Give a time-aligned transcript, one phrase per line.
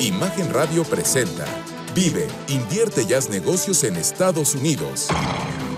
[0.00, 1.46] Imagen Radio presenta
[1.94, 5.08] Vive, invierte y haz negocios en Estados Unidos.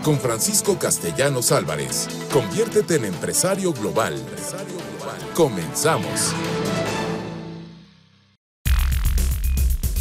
[0.02, 2.08] Con Francisco Castellanos Álvarez.
[2.32, 4.14] Conviértete en empresario global.
[5.34, 6.34] Comenzamos.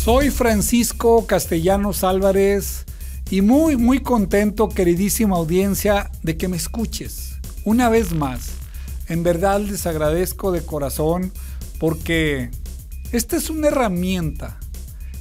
[0.04, 2.86] Soy Francisco Castellanos Álvarez
[3.30, 7.34] y muy, muy contento, queridísima audiencia, de que me escuches
[7.66, 8.54] una vez más.
[9.10, 11.32] En verdad les agradezco de corazón
[11.78, 12.50] porque
[13.12, 14.60] esta es una herramienta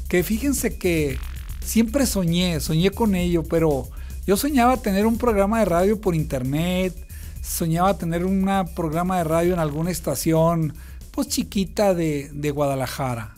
[0.09, 1.19] que fíjense que
[1.61, 3.89] siempre soñé, soñé con ello, pero
[4.27, 6.95] yo soñaba tener un programa de radio por internet,
[7.43, 10.75] soñaba tener un programa de radio en alguna estación,
[11.11, 13.37] pues chiquita de, Guadalajara.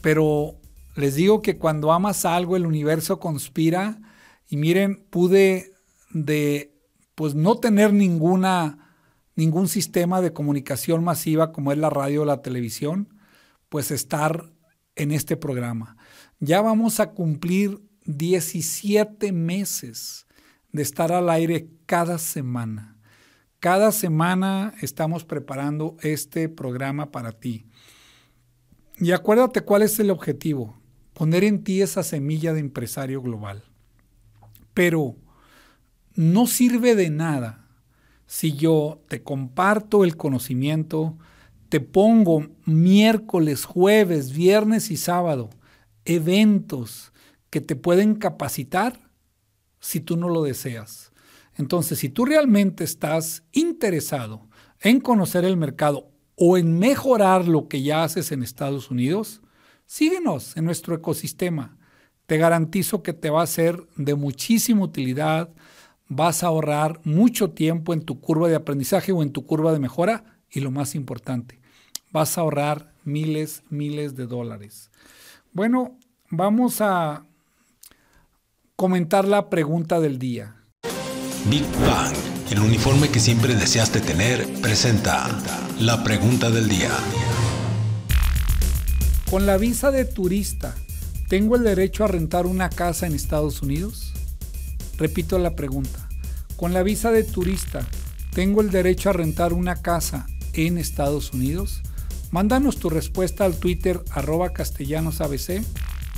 [0.00, 0.56] Pero
[0.96, 3.98] les digo que cuando amas algo, el universo conspira.
[4.48, 5.72] Y miren, pude
[6.10, 6.74] de
[7.14, 8.78] pues no tener ninguna
[9.36, 13.19] ningún sistema de comunicación masiva como es la radio o la televisión,
[13.70, 14.52] pues estar
[14.96, 15.96] en este programa.
[16.38, 20.26] Ya vamos a cumplir 17 meses
[20.72, 22.98] de estar al aire cada semana.
[23.58, 27.66] Cada semana estamos preparando este programa para ti.
[28.98, 30.78] Y acuérdate cuál es el objetivo
[31.14, 33.62] poner en ti esa semilla de empresario global.
[34.72, 35.16] Pero
[36.14, 37.66] no sirve de nada
[38.26, 41.18] si yo te comparto el conocimiento,
[41.70, 45.50] te pongo miércoles, jueves, viernes y sábado
[46.04, 47.12] eventos
[47.48, 49.10] que te pueden capacitar
[49.78, 51.12] si tú no lo deseas.
[51.54, 54.48] Entonces, si tú realmente estás interesado
[54.80, 59.40] en conocer el mercado o en mejorar lo que ya haces en Estados Unidos,
[59.86, 61.78] síguenos en nuestro ecosistema.
[62.26, 65.50] Te garantizo que te va a ser de muchísima utilidad,
[66.08, 69.78] vas a ahorrar mucho tiempo en tu curva de aprendizaje o en tu curva de
[69.78, 71.59] mejora y lo más importante,
[72.10, 74.90] vas a ahorrar miles, miles de dólares.
[75.52, 75.98] Bueno,
[76.30, 77.24] vamos a
[78.76, 80.56] comentar la pregunta del día.
[81.46, 82.14] Big Bang,
[82.50, 85.28] el uniforme que siempre deseaste tener, presenta
[85.78, 86.90] la pregunta del día.
[89.30, 90.74] Con la visa de turista,
[91.28, 94.12] ¿tengo el derecho a rentar una casa en Estados Unidos?
[94.98, 96.08] Repito la pregunta.
[96.56, 97.86] Con la visa de turista,
[98.34, 101.82] ¿tengo el derecho a rentar una casa en Estados Unidos?
[102.30, 105.64] Mándanos tu respuesta al Twitter arroba castellanosabc.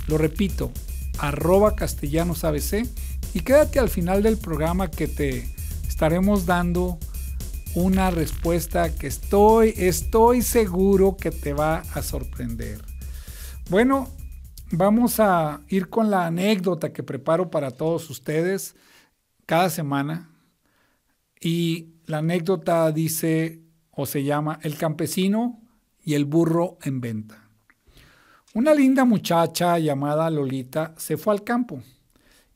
[0.08, 0.70] Lo repito,
[1.18, 2.86] arroba castellanosabc.
[3.32, 5.48] Y quédate al final del programa que te
[5.88, 6.98] estaremos dando
[7.74, 12.82] una respuesta que estoy, estoy seguro que te va a sorprender.
[13.70, 14.10] Bueno,
[14.70, 18.74] vamos a ir con la anécdota que preparo para todos ustedes
[19.46, 20.28] cada semana.
[21.40, 25.61] Y la anécdota dice o se llama El campesino
[26.04, 27.48] y el burro en venta.
[28.54, 31.82] Una linda muchacha llamada Lolita se fue al campo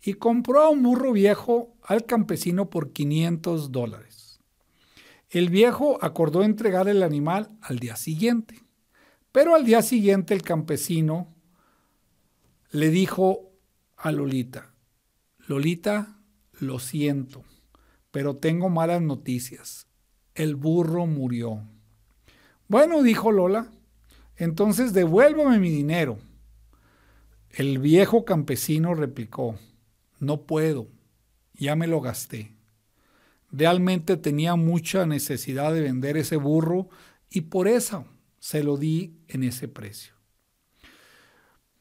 [0.02, 4.40] y compró a un burro viejo al campesino por 500 dólares.
[5.30, 8.62] El viejo acordó entregar el animal al día siguiente.
[9.32, 11.34] Pero al día siguiente el campesino
[12.70, 13.52] le dijo
[13.96, 14.72] a Lolita,
[15.46, 16.18] Lolita,
[16.58, 17.44] lo siento,
[18.10, 19.88] pero tengo malas noticias.
[20.34, 21.62] El burro murió.
[22.68, 23.70] Bueno, dijo Lola,
[24.36, 26.18] entonces devuélvame mi dinero.
[27.50, 29.56] El viejo campesino replicó,
[30.18, 30.88] no puedo,
[31.54, 32.52] ya me lo gasté.
[33.52, 36.88] Realmente tenía mucha necesidad de vender ese burro
[37.30, 38.04] y por eso
[38.40, 40.14] se lo di en ese precio.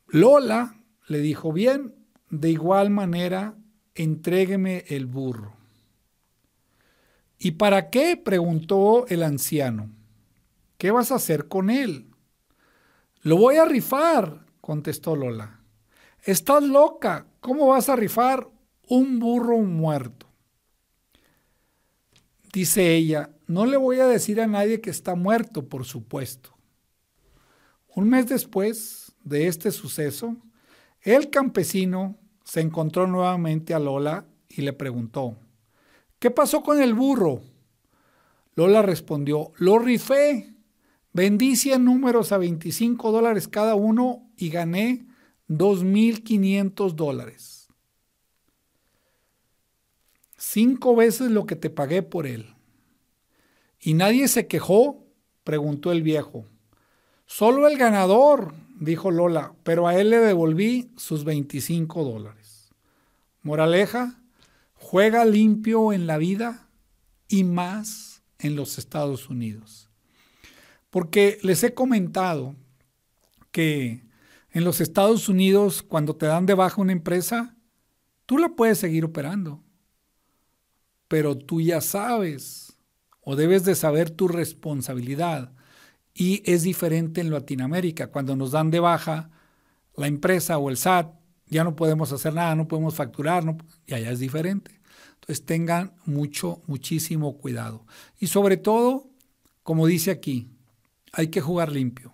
[0.08, 1.96] Lola le dijo, bien,
[2.30, 3.56] de igual manera,
[3.96, 5.56] entrégueme el burro.
[7.40, 8.18] ¿Y para qué?
[8.18, 9.95] preguntó el anciano.
[10.86, 12.12] ¿Qué vas a hacer con él?
[13.24, 15.62] Lo voy a rifar, contestó Lola.
[16.22, 18.48] Estás loca, ¿cómo vas a rifar
[18.88, 20.28] un burro muerto?
[22.54, 26.56] Dice ella, no le voy a decir a nadie que está muerto, por supuesto.
[27.96, 30.38] Un mes después de este suceso,
[31.02, 35.36] el campesino se encontró nuevamente a Lola y le preguntó,
[36.20, 37.42] ¿qué pasó con el burro?
[38.54, 40.55] Lola respondió, lo rifé,
[41.16, 45.08] vendí 100 números a 25 dólares cada uno y gané
[45.48, 47.70] 2.500 dólares.
[50.38, 52.54] Cinco veces lo que te pagué por él.
[53.80, 55.06] ¿Y nadie se quejó?
[55.46, 56.48] preguntó el viejo.
[57.26, 62.74] Solo el ganador, dijo Lola, pero a él le devolví sus 25 dólares.
[63.42, 64.22] Moraleja,
[64.74, 66.68] juega limpio en la vida
[67.30, 69.85] y más en los Estados Unidos.
[70.96, 72.56] Porque les he comentado
[73.52, 74.08] que
[74.50, 77.58] En los Estados Unidos, cuando te dan de baja una empresa,
[78.26, 79.62] tú la puedes seguir operando.
[81.10, 82.78] Pero tú ya sabes
[83.20, 85.52] o debes de saber tu responsabilidad.
[86.14, 88.08] Y es diferente en Latinoamérica.
[88.08, 89.32] Cuando nos dan de baja
[89.98, 91.14] la empresa o el SAT,
[91.48, 93.44] ya no podemos hacer nada, no podemos facturar,
[93.86, 94.80] y allá es diferente.
[95.16, 97.86] Entonces tengan mucho, muchísimo cuidado.
[98.18, 99.10] Y sobre todo,
[99.62, 100.55] como dice aquí,
[101.16, 102.14] hay que jugar limpio.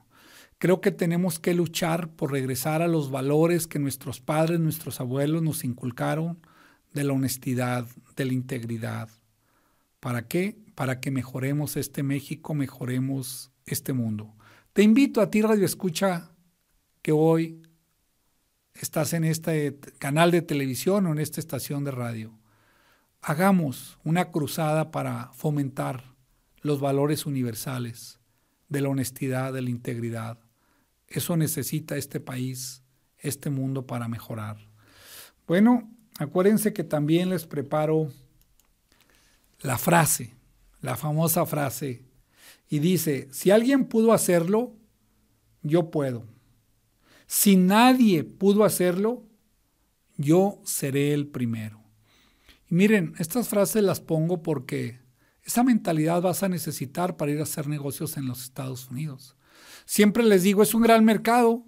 [0.59, 5.41] Creo que tenemos que luchar por regresar a los valores que nuestros padres, nuestros abuelos
[5.41, 6.39] nos inculcaron
[6.93, 9.09] de la honestidad, de la integridad.
[9.99, 10.55] ¿Para qué?
[10.75, 14.35] Para que mejoremos este México, mejoremos este mundo.
[14.73, 16.29] Te invito a ti, Radio Escucha,
[17.01, 17.63] que hoy
[18.75, 22.37] estás en este canal de televisión o en esta estación de radio.
[23.23, 26.13] Hagamos una cruzada para fomentar
[26.61, 28.20] los valores universales
[28.71, 30.39] de la honestidad, de la integridad.
[31.07, 32.81] Eso necesita este país,
[33.19, 34.57] este mundo para mejorar.
[35.45, 38.07] Bueno, acuérdense que también les preparo
[39.59, 40.33] la frase,
[40.79, 42.05] la famosa frase,
[42.69, 44.73] y dice, si alguien pudo hacerlo,
[45.61, 46.25] yo puedo.
[47.27, 49.25] Si nadie pudo hacerlo,
[50.15, 51.83] yo seré el primero.
[52.69, 55.00] Y miren, estas frases las pongo porque
[55.43, 59.35] esa mentalidad vas a necesitar para ir a hacer negocios en los Estados Unidos.
[59.85, 61.65] Siempre les digo, es un gran mercado,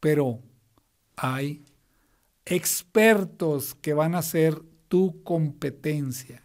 [0.00, 0.40] pero
[1.16, 1.64] hay
[2.44, 6.42] expertos que van a ser tu competencia.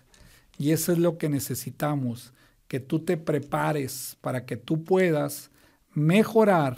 [0.57, 2.33] Y eso es lo que necesitamos,
[2.67, 5.51] que tú te prepares para que tú puedas
[5.93, 6.77] mejorar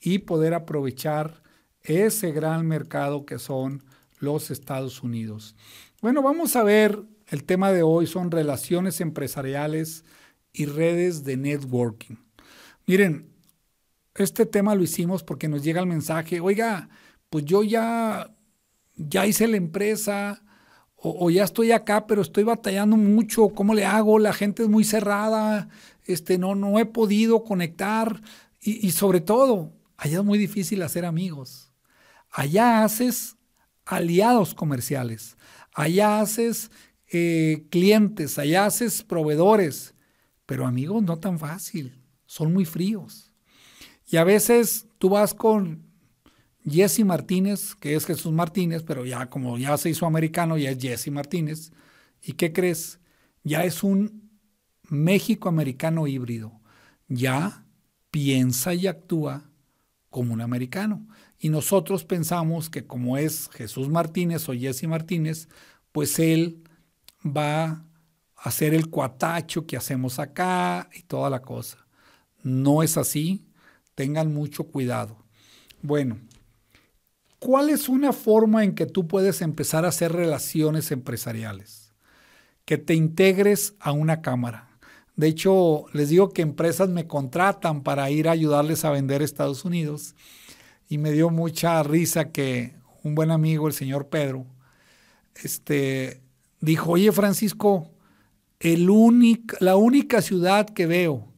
[0.00, 1.42] y poder aprovechar
[1.82, 3.82] ese gran mercado que son
[4.18, 5.54] los Estados Unidos.
[6.00, 10.04] Bueno, vamos a ver, el tema de hoy son relaciones empresariales
[10.52, 12.16] y redes de networking.
[12.86, 13.30] Miren,
[14.14, 16.88] este tema lo hicimos porque nos llega el mensaje, oiga,
[17.30, 18.34] pues yo ya,
[18.94, 20.42] ya hice la empresa
[20.96, 24.18] o, ya estoy acá, pero estoy batallando mucho, ¿cómo le hago?
[24.18, 25.68] La gente es muy cerrada,
[26.06, 28.22] este, no, no he podido conectar
[28.58, 31.72] y, y sobre todo, Allá es muy difícil hacer amigos.
[32.30, 33.36] Allá haces
[33.84, 35.36] aliados comerciales.
[35.72, 36.70] Allá haces
[37.14, 38.38] eh, clientes.
[38.38, 39.94] Allá haces proveedores.
[40.46, 42.00] Pero amigos no tan fácil.
[42.26, 43.32] Son muy fríos.
[44.06, 45.86] Y a veces tú vas con
[46.68, 50.78] Jesse Martínez, que es Jesús Martínez, pero ya como ya se hizo americano, ya es
[50.78, 51.72] Jesse Martínez.
[52.22, 53.00] ¿Y qué crees?
[53.42, 54.30] Ya es un
[54.88, 56.60] México americano híbrido.
[57.08, 57.66] Ya
[58.10, 59.50] piensa y actúa
[60.10, 61.06] como un americano.
[61.38, 65.48] Y nosotros pensamos que como es Jesús Martínez o Jesse Martínez,
[65.92, 66.63] pues él
[67.24, 67.84] va a
[68.36, 71.86] hacer el cuatacho que hacemos acá y toda la cosa.
[72.42, 73.46] No es así,
[73.94, 75.16] tengan mucho cuidado.
[75.82, 76.18] Bueno,
[77.38, 81.92] ¿cuál es una forma en que tú puedes empezar a hacer relaciones empresariales?
[82.64, 84.68] Que te integres a una cámara.
[85.16, 89.64] De hecho, les digo que empresas me contratan para ir a ayudarles a vender Estados
[89.64, 90.14] Unidos
[90.88, 94.46] y me dio mucha risa que un buen amigo, el señor Pedro,
[95.42, 96.23] este,
[96.64, 97.90] dijo, oye Francisco,
[98.60, 101.32] la única ciudad que veo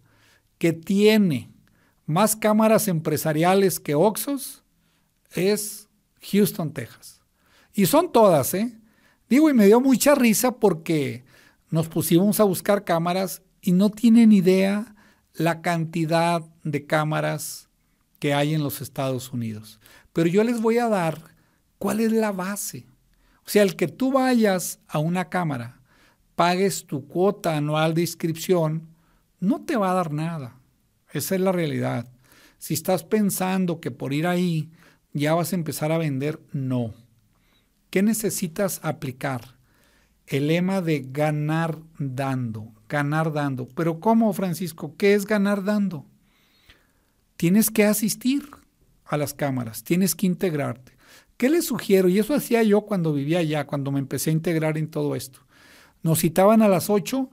[0.58, 1.50] que tiene
[2.06, 4.62] más cámaras empresariales que Oxos
[5.32, 5.89] es
[6.31, 7.20] Houston, Texas.
[7.74, 8.79] Y son todas, ¿eh?
[9.29, 11.24] Digo, y me dio mucha risa porque
[11.70, 14.94] nos pusimos a buscar cámaras y no tienen idea
[15.34, 17.69] la cantidad de cámaras
[18.19, 19.81] que hay en los Estados Unidos.
[20.12, 21.20] Pero yo les voy a dar
[21.79, 22.86] cuál es la base.
[23.46, 25.81] O sea, el que tú vayas a una cámara,
[26.34, 28.88] pagues tu cuota anual de inscripción,
[29.41, 30.58] no te va a dar nada.
[31.12, 32.08] Esa es la realidad.
[32.58, 34.70] Si estás pensando que por ir ahí
[35.12, 36.94] ya vas a empezar a vender, no.
[37.91, 39.56] ¿Qué necesitas aplicar?
[40.26, 43.69] El lema de ganar dando ganar dando.
[43.69, 44.94] Pero ¿cómo, Francisco?
[44.96, 46.06] ¿Qué es ganar dando?
[47.36, 48.48] Tienes que asistir
[49.05, 50.95] a las cámaras, tienes que integrarte.
[51.36, 52.08] ¿Qué les sugiero?
[52.08, 55.40] Y eso hacía yo cuando vivía allá, cuando me empecé a integrar en todo esto.
[56.02, 57.28] Nos citaban a las 8,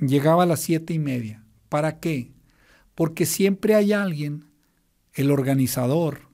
[0.00, 1.44] llegaba a las siete y media.
[1.68, 2.32] ¿Para qué?
[2.94, 4.50] Porque siempre hay alguien,
[5.14, 6.28] el organizador,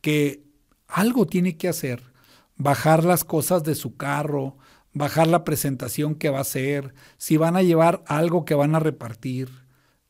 [0.00, 0.44] que
[0.86, 2.02] algo tiene que hacer,
[2.56, 4.56] bajar las cosas de su carro,
[4.92, 8.80] bajar la presentación que va a hacer, si van a llevar algo que van a
[8.80, 9.48] repartir.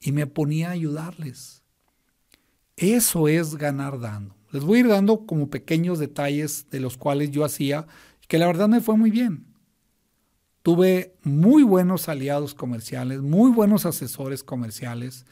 [0.03, 1.63] Y me ponía a ayudarles.
[2.77, 4.40] Eso es ganar dando.
[4.53, 7.87] Les voy a ir dando como pequeños detalles de los cuales yo hacía,
[8.27, 9.47] que la verdad me fue muy bien.
[10.63, 15.25] Tuve muy buenos aliados comerciales, muy buenos asesores comerciales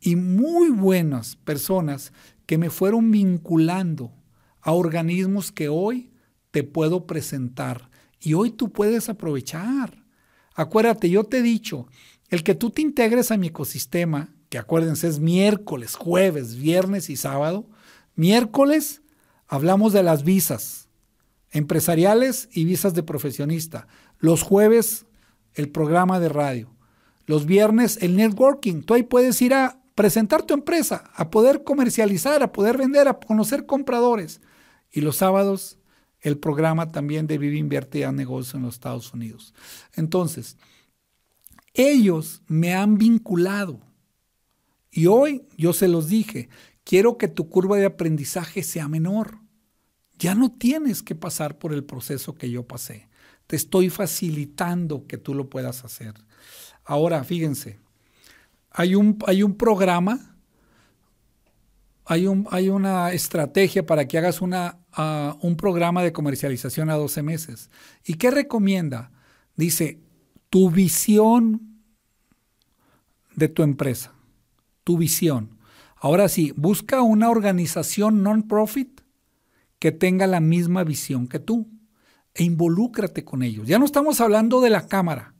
[0.00, 2.12] y muy buenas personas
[2.46, 4.12] que me fueron vinculando
[4.60, 6.10] a organismos que hoy
[6.50, 10.04] te puedo presentar y hoy tú puedes aprovechar.
[10.54, 11.86] Acuérdate, yo te he dicho,
[12.28, 17.16] el que tú te integres a mi ecosistema, que acuérdense es miércoles, jueves, viernes y
[17.16, 17.68] sábado,
[18.16, 19.02] miércoles
[19.46, 20.88] hablamos de las visas
[21.52, 23.86] empresariales y visas de profesionista.
[24.18, 25.06] Los jueves
[25.54, 26.74] el programa de radio.
[27.26, 28.82] Los viernes el networking.
[28.82, 33.18] Tú ahí puedes ir a presentar tu empresa, a poder comercializar, a poder vender, a
[33.18, 34.40] conocer compradores.
[34.92, 35.78] Y los sábados
[36.20, 39.54] el programa también de Vive Invierte a Negocio en los Estados Unidos.
[39.94, 40.56] Entonces,
[41.72, 43.80] ellos me han vinculado.
[44.90, 46.48] Y hoy yo se los dije,
[46.86, 49.40] quiero que tu curva de aprendizaje sea menor.
[50.18, 53.10] Ya no tienes que pasar por el proceso que yo pasé.
[53.46, 56.14] Te estoy facilitando que tú lo puedas hacer.
[56.84, 57.80] Ahora, fíjense,
[58.70, 60.36] hay un, hay un programa
[62.08, 64.78] hay, un, hay una estrategia para que hagas una,
[65.40, 67.68] un programa de comercialización a 12 meses.
[68.04, 69.10] ¿Y qué recomienda?
[69.56, 69.98] Dice,
[70.48, 71.82] tu visión
[73.34, 74.12] de tu empresa,
[74.84, 75.55] tu visión.
[75.96, 79.00] Ahora sí, busca una organización non-profit
[79.78, 81.68] que tenga la misma visión que tú
[82.34, 83.66] e involúcrate con ellos.
[83.66, 85.34] Ya no estamos hablando de la cámara,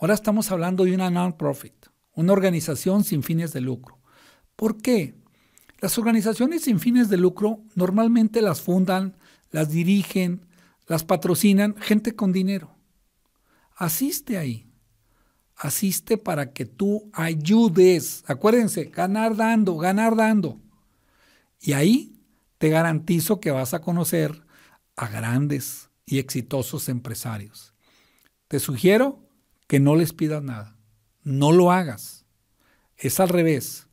[0.00, 3.98] ahora estamos hablando de una non-profit, una organización sin fines de lucro.
[4.56, 5.14] ¿Por qué?
[5.80, 9.16] Las organizaciones sin fines de lucro normalmente las fundan,
[9.50, 10.46] las dirigen,
[10.86, 12.74] las patrocinan gente con dinero.
[13.76, 14.67] Asiste ahí.
[15.58, 18.22] Asiste para que tú ayudes.
[18.28, 20.60] Acuérdense, ganar dando, ganar dando.
[21.60, 22.16] Y ahí
[22.58, 24.44] te garantizo que vas a conocer
[24.94, 27.74] a grandes y exitosos empresarios.
[28.46, 29.18] Te sugiero
[29.66, 30.76] que no les pidas nada.
[31.24, 32.24] No lo hagas.
[32.96, 33.88] Es al revés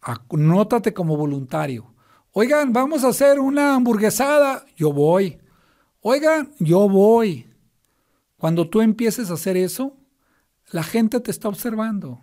[0.00, 1.92] Anótate como voluntario.
[2.30, 4.64] Oigan, vamos a hacer una hamburguesada.
[4.76, 5.38] Yo voy.
[6.00, 7.46] Oigan, yo voy.
[8.36, 9.96] Cuando tú empieces a hacer eso,
[10.70, 12.20] la gente te está observando.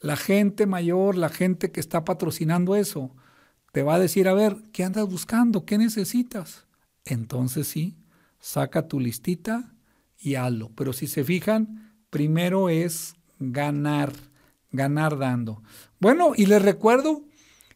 [0.00, 3.14] La gente mayor, la gente que está patrocinando eso,
[3.72, 5.64] te va a decir, a ver, ¿qué andas buscando?
[5.64, 6.66] ¿Qué necesitas?
[7.04, 7.96] Entonces sí,
[8.38, 9.74] saca tu listita
[10.18, 10.70] y hazlo.
[10.74, 14.12] Pero si se fijan, primero es ganar
[14.74, 15.62] ganar dando.
[16.00, 17.22] Bueno, y les recuerdo,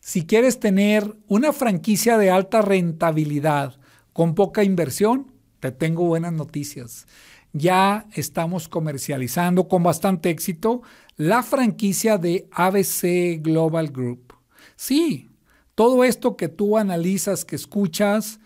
[0.01, 3.77] si quieres tener una franquicia de alta rentabilidad
[4.13, 7.07] con poca inversión, te tengo buenas noticias.
[7.53, 10.83] Ya estamos comercializando con bastante éxito
[11.17, 14.35] la franquicia de ABC Global Group.
[14.77, 15.29] Sí,
[15.75, 18.41] todo esto que tú analizas, que escuchas,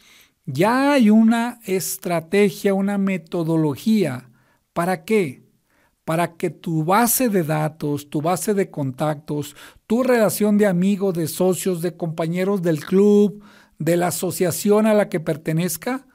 [0.47, 4.29] ya hay una estrategia, una metodología.
[4.73, 5.43] ¿Para qué?
[6.05, 9.57] para que tu base de datos, tu base de contactos,
[9.87, 13.43] tu relación de amigos, de socios, de compañeros del club,
[13.79, 16.07] de la asociación a la que pertenezca,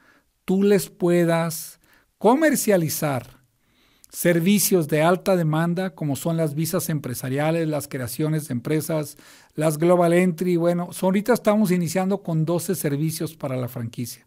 [0.45, 1.76] tú les puedas
[2.17, 3.37] comercializar
[4.09, 9.17] servicios de alta demanda, como son las visas empresariales, las creaciones de empresas,
[9.53, 10.55] las Global Entry.
[10.55, 14.25] Bueno, ahorita estamos iniciando con 12 servicios para la franquicia.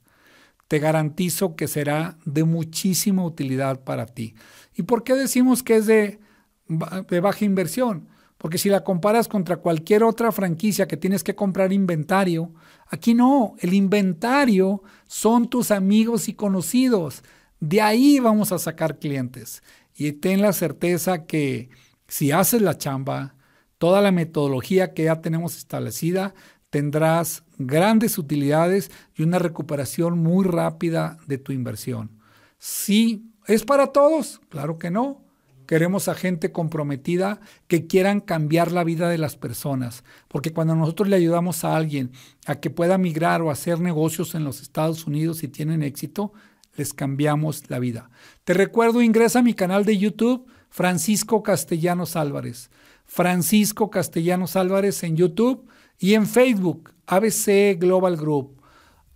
[0.69, 4.35] Te garantizo que será de muchísima utilidad para ti.
[4.77, 6.21] ¿Y por qué decimos que es de,
[6.69, 8.09] de baja inversión?
[8.39, 12.55] Porque si la comparas contra cualquier otra franquicia que tienes que comprar inventario,
[12.89, 17.23] aquí no, el inventario son tus amigos y conocidos.
[17.61, 19.63] De ahí vamos a sacar clientes.
[19.95, 21.71] Y ten la certeza que
[22.09, 23.35] si haces la chamba,
[23.79, 26.35] toda la metodología que ya tenemos establecida,
[26.71, 32.11] tendrás grandes utilidades y una recuperación muy rápida de tu inversión.
[32.59, 34.41] Sí ¿Es para todos?
[34.49, 35.25] Claro que no.
[35.67, 41.09] Queremos a gente comprometida que quieran cambiar la vida de las personas, porque cuando nosotros
[41.09, 42.13] le ayudamos a alguien
[42.47, 46.33] a que pueda migrar o hacer negocios en los Estados Unidos y tienen éxito,
[46.77, 48.11] les cambiamos la vida.
[48.45, 52.71] Te recuerdo, ingresa a mi canal de YouTube, Francisco Castellanos Álvarez.
[53.05, 55.67] Francisco Castellanos Álvarez en YouTube
[55.99, 58.61] y en Facebook, ABC Global Group.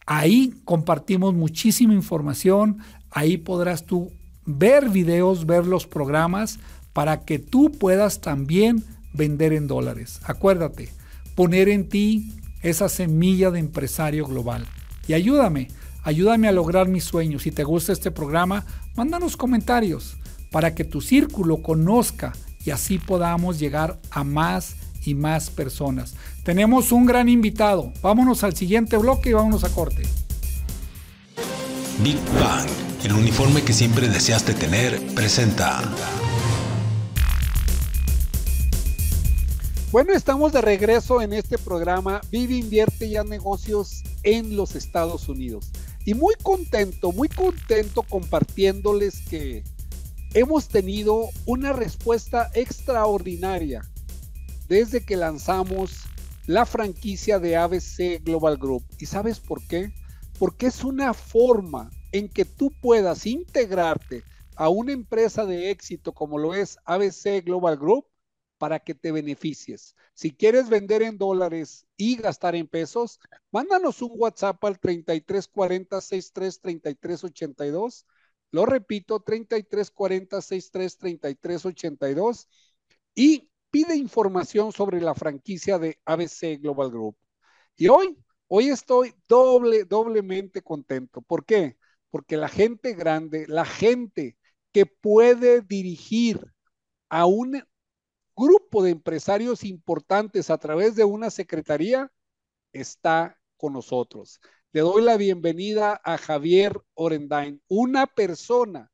[0.05, 2.79] Ahí compartimos muchísima información,
[3.11, 4.11] ahí podrás tú
[4.45, 6.59] ver videos, ver los programas
[6.93, 10.21] para que tú puedas también vender en dólares.
[10.25, 10.91] Acuérdate,
[11.35, 12.33] poner en ti
[12.63, 14.67] esa semilla de empresario global.
[15.07, 15.69] Y ayúdame,
[16.05, 17.43] ayúdame a lograr mis sueños.
[17.43, 20.17] Si te gusta este programa, mándanos comentarios
[20.51, 22.33] para que tu círculo conozca
[22.65, 26.15] y así podamos llegar a más y más personas.
[26.45, 27.93] Tenemos un gran invitado.
[28.03, 30.03] Vámonos al siguiente bloque y vámonos a corte.
[32.03, 32.69] Big Bang
[33.05, 35.83] el uniforme que siempre deseaste tener, presenta.
[39.93, 45.71] Bueno, estamos de regreso en este programa Vive, invierte ya negocios en los Estados Unidos.
[46.05, 49.65] Y muy contento, muy contento compartiéndoles que
[50.35, 53.83] hemos tenido una respuesta extraordinaria
[54.69, 56.03] desde que lanzamos
[56.47, 58.85] la franquicia de ABC Global Group.
[58.99, 59.93] ¿Y sabes por qué?
[60.39, 64.25] Porque es una forma en que tú puedas integrarte
[64.57, 68.07] a una empresa de éxito como lo es ABC Global Group
[68.65, 69.95] para que te beneficies.
[70.15, 76.61] Si quieres vender en dólares y gastar en pesos, mándanos un WhatsApp al 3340 63
[76.63, 78.07] 33 82.
[78.53, 82.49] Lo repito, 3340 63 33 82
[83.15, 87.19] y pide información sobre la franquicia de ABC Global Group.
[87.77, 88.17] Y hoy,
[88.49, 91.21] hoy estoy doble, doblemente contento.
[91.21, 91.77] ¿Por qué?
[92.09, 94.39] Porque la gente grande, la gente
[94.73, 96.41] que puede dirigir
[97.11, 97.63] a un
[98.37, 102.11] grupo de empresarios importantes a través de una secretaría
[102.73, 104.41] está con nosotros.
[104.73, 108.91] Le doy la bienvenida a Javier Orendain, una persona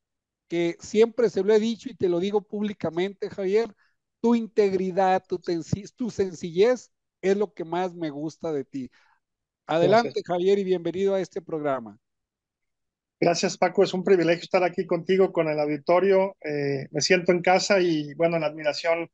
[0.48, 3.74] que siempre se lo he dicho y te lo digo públicamente, Javier,
[4.20, 5.40] tu integridad, tu,
[5.96, 6.90] tu sencillez
[7.22, 8.90] es lo que más me gusta de ti.
[9.66, 11.98] Adelante, Javier, y bienvenido a este programa.
[13.20, 13.84] Gracias, Paco.
[13.84, 16.36] Es un privilegio estar aquí contigo, con el auditorio.
[16.40, 19.08] Eh, me siento en casa y, bueno, la admiración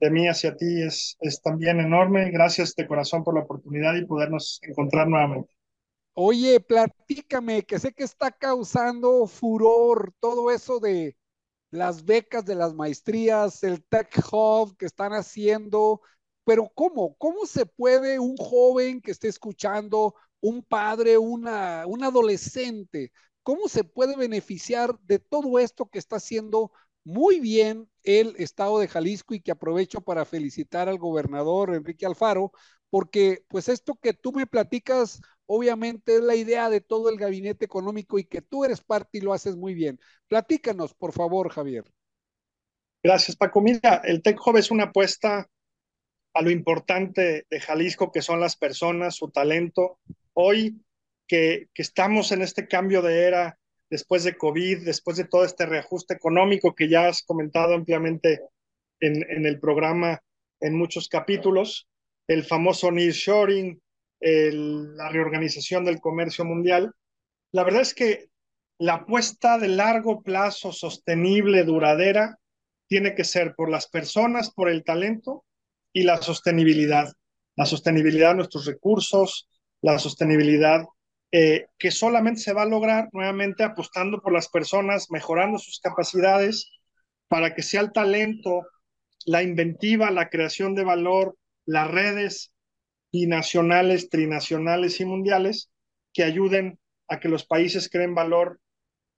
[0.00, 2.30] de mí hacia ti es, es también enorme.
[2.30, 5.50] Gracias de corazón por la oportunidad y podernos encontrar nuevamente.
[6.14, 11.16] Oye, platícame, que sé que está causando furor todo eso de
[11.70, 16.00] las becas de las maestrías, el Tech Hub que están haciendo,
[16.44, 17.16] pero ¿cómo?
[17.16, 23.12] ¿Cómo se puede un joven que esté escuchando, un padre, una, un adolescente,
[23.42, 26.72] cómo se puede beneficiar de todo esto que está haciendo
[27.06, 32.50] muy bien el estado de Jalisco y que aprovecho para felicitar al gobernador Enrique Alfaro,
[32.90, 37.64] porque pues esto que tú me platicas obviamente es la idea de todo el gabinete
[37.64, 40.00] económico y que tú eres parte y lo haces muy bien.
[40.26, 41.84] Platícanos, por favor, Javier.
[43.04, 43.60] Gracias, Paco.
[43.60, 45.48] Mira, el Tech es una apuesta
[46.34, 50.00] a lo importante de Jalisco, que son las personas, su talento.
[50.32, 50.82] Hoy
[51.28, 55.66] que, que estamos en este cambio de era después de COVID, después de todo este
[55.66, 58.40] reajuste económico que ya has comentado ampliamente
[59.00, 60.20] en, el programa
[60.60, 61.88] en muchos capítulos,
[62.26, 63.80] el famoso nearshoring,
[64.20, 66.92] la reorganización del comercio mundial.
[67.52, 68.28] La verdad es que
[68.78, 72.38] la apuesta de largo plazo, sostenible, duradera,
[72.88, 75.44] tiene que ser por las personas, por el talento
[75.92, 77.12] y la sostenibilidad.
[77.56, 79.48] La sostenibilidad de nuestros recursos,
[79.82, 80.84] la sostenibilidad
[81.32, 86.70] eh, que solamente se va a lograr nuevamente apostando por las personas, mejorando sus capacidades
[87.28, 88.62] para que sea el talento,
[89.24, 92.52] la inventiva, la creación de valor, las redes
[93.12, 95.70] binacionales, trinacionales y mundiales
[96.12, 98.60] que ayuden a que los países creen valor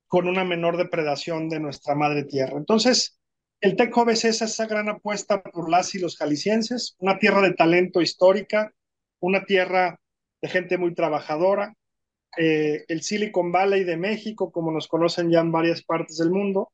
[0.07, 2.57] con una menor depredación de nuestra madre tierra.
[2.57, 3.19] Entonces,
[3.61, 8.01] el TECOV es esa gran apuesta por las y los jaliscienses, una tierra de talento
[8.01, 8.73] histórica,
[9.21, 10.01] una tierra
[10.41, 11.75] de gente muy trabajadora,
[12.39, 16.73] eh, el Silicon Valley de México, como nos conocen ya en varias partes del mundo,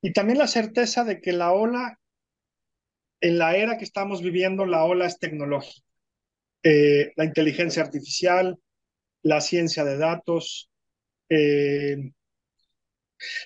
[0.00, 1.98] y también la certeza de que la ola,
[3.20, 5.86] en la era que estamos viviendo, la ola es tecnológica.
[6.62, 8.58] Eh, la inteligencia artificial,
[9.22, 10.70] la ciencia de datos,
[11.28, 12.12] eh,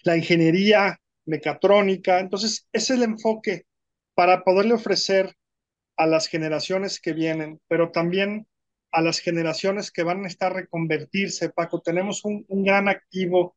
[0.04, 2.20] la ingeniería mecatrónica.
[2.20, 3.66] Entonces, es el enfoque
[4.14, 5.34] para poderle ofrecer
[5.96, 8.46] a las generaciones que vienen, pero también
[8.96, 11.82] a las generaciones que van a estar reconvertirse, Paco.
[11.82, 13.54] Tenemos un, gran activo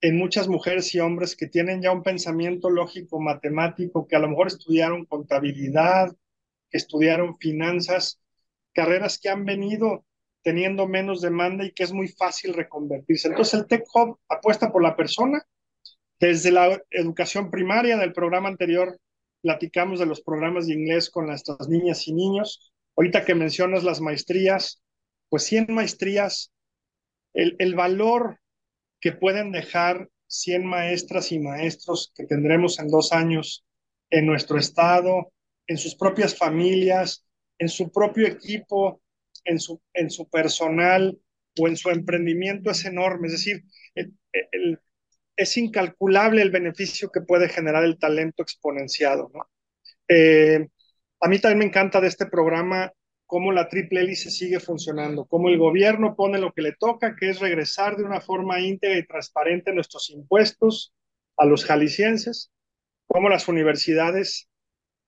[0.00, 4.30] en muchas mujeres y hombres que tienen ya un pensamiento lógico, matemático, que a lo
[4.30, 6.16] mejor estudiaron contabilidad,
[6.70, 8.22] que estudiaron finanzas,
[8.72, 10.06] carreras que han venido
[10.42, 13.28] teniendo menos demanda y que es muy fácil reconvertirse.
[13.28, 15.44] Entonces el Tech Hub apuesta por la persona.
[16.18, 18.98] Desde la educación primaria del programa anterior
[19.42, 22.72] platicamos de los programas de inglés con nuestras niñas y niños.
[22.98, 24.82] Ahorita que mencionas las maestrías,
[25.28, 26.52] pues 100 maestrías,
[27.32, 28.40] el, el valor
[29.00, 33.64] que pueden dejar 100 maestras y maestros que tendremos en dos años
[34.10, 35.32] en nuestro estado,
[35.68, 37.24] en sus propias familias,
[37.60, 39.00] en su propio equipo,
[39.44, 41.16] en su, en su personal
[41.56, 43.28] o en su emprendimiento es enorme.
[43.28, 43.62] Es decir,
[45.36, 49.30] es incalculable el beneficio que puede generar el talento exponenciado.
[49.32, 49.48] ¿no?
[50.08, 50.66] Eh,
[51.20, 52.92] a mí también me encanta de este programa
[53.26, 57.28] cómo la triple hélice sigue funcionando, cómo el gobierno pone lo que le toca, que
[57.28, 60.94] es regresar de una forma íntegra y transparente nuestros impuestos
[61.36, 62.50] a los jaliscienses,
[63.06, 64.48] cómo las universidades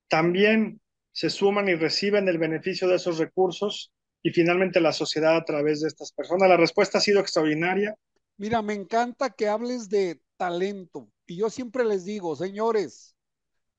[0.09, 0.81] también
[1.13, 3.91] se suman y reciben el beneficio de esos recursos
[4.23, 6.49] y finalmente la sociedad a través de estas personas.
[6.49, 7.97] La respuesta ha sido extraordinaria.
[8.37, 11.11] Mira, me encanta que hables de talento.
[11.27, 13.17] Y yo siempre les digo, señores,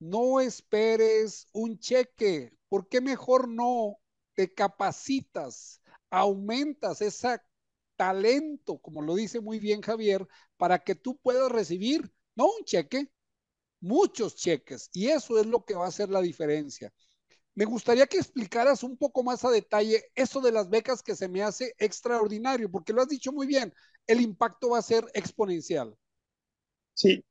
[0.01, 2.51] no esperes un cheque.
[2.67, 3.97] ¿Por qué mejor no
[4.33, 7.39] te capacitas, aumentas ese
[7.95, 13.11] talento, como lo dice muy bien Javier, para que tú puedas recibir, no un cheque,
[13.79, 14.89] muchos cheques.
[14.91, 16.91] Y eso es lo que va a hacer la diferencia.
[17.53, 21.27] Me gustaría que explicaras un poco más a detalle eso de las becas que se
[21.27, 23.71] me hace extraordinario, porque lo has dicho muy bien,
[24.07, 25.95] el impacto va a ser exponencial.
[26.95, 27.23] Sí,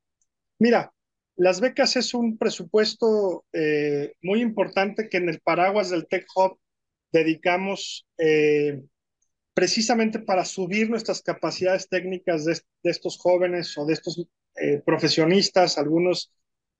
[0.59, 0.92] mira,
[1.40, 6.59] las becas es un presupuesto eh, muy importante que en el paraguas del Tech Hub
[7.12, 8.83] dedicamos eh,
[9.55, 14.22] precisamente para subir nuestras capacidades técnicas de, estos jóvenes o de estos
[14.57, 16.31] eh, profesionistas, algunos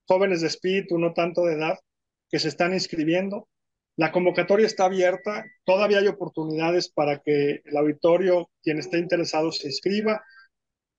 [0.05, 1.79] jóvenes de espíritu, no tanto de edad,
[2.29, 3.47] que se están inscribiendo.
[3.95, 9.69] La convocatoria está abierta, todavía hay oportunidades para que el auditorio, quien esté interesado, se
[9.69, 10.23] inscriba.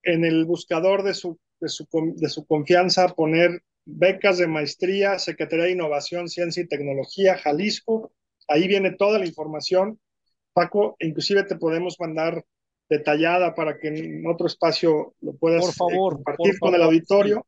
[0.03, 5.65] En el buscador de su, de su, de su confianza, poner becas de maestría, Secretaría
[5.67, 8.13] de Innovación, Ciencia y Tecnología, Jalisco.
[8.49, 9.99] Ahí viene toda la información.
[10.53, 12.45] Paco, inclusive te podemos mandar
[12.91, 17.47] detallada para que en otro espacio lo puedas por favor, compartir con el auditorio.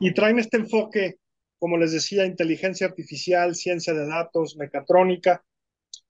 [0.00, 1.18] y traen este enfoque
[1.58, 5.44] como les decía, inteligencia artificial, ciencia de datos, mecatrónica,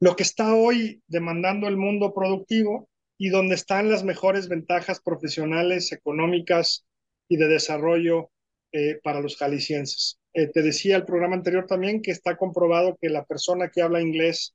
[0.01, 5.93] lo que está hoy demandando el mundo productivo y donde están las mejores ventajas profesionales,
[5.93, 6.87] económicas
[7.29, 8.31] y de desarrollo
[8.73, 10.19] eh, para los jaliscienses.
[10.33, 14.01] Eh, te decía el programa anterior también que está comprobado que la persona que habla
[14.01, 14.55] inglés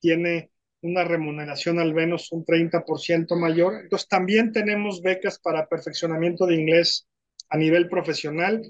[0.00, 0.50] tiene
[0.82, 3.74] una remuneración al menos un 30% mayor.
[3.82, 7.06] Entonces también tenemos becas para perfeccionamiento de inglés
[7.48, 8.62] a nivel profesional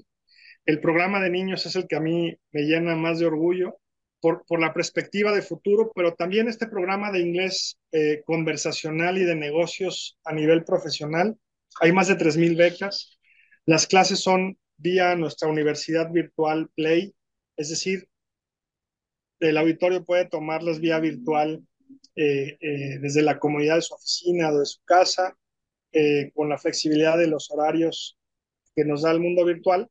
[0.66, 3.78] el programa de niños es el que a mí me llena más de orgullo
[4.20, 9.24] por, por la perspectiva de futuro, pero también este programa de inglés eh, conversacional y
[9.24, 11.36] de negocios a nivel profesional.
[11.80, 13.13] Hay más de 3.000 becas.
[13.66, 17.14] Las clases son vía nuestra universidad virtual Play,
[17.56, 18.08] es decir,
[19.40, 21.66] el auditorio puede tomarlas vía virtual
[22.16, 25.36] eh, eh, desde la comodidad de su oficina o de su casa,
[26.34, 28.18] con la flexibilidad de los horarios
[28.74, 29.88] que nos da el mundo virtual.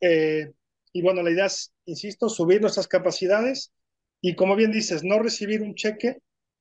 [0.00, 0.52] Eh,
[0.92, 3.72] y bueno, la idea es, insisto, subir nuestras capacidades
[4.20, 6.18] y como bien dices, no recibir un cheque,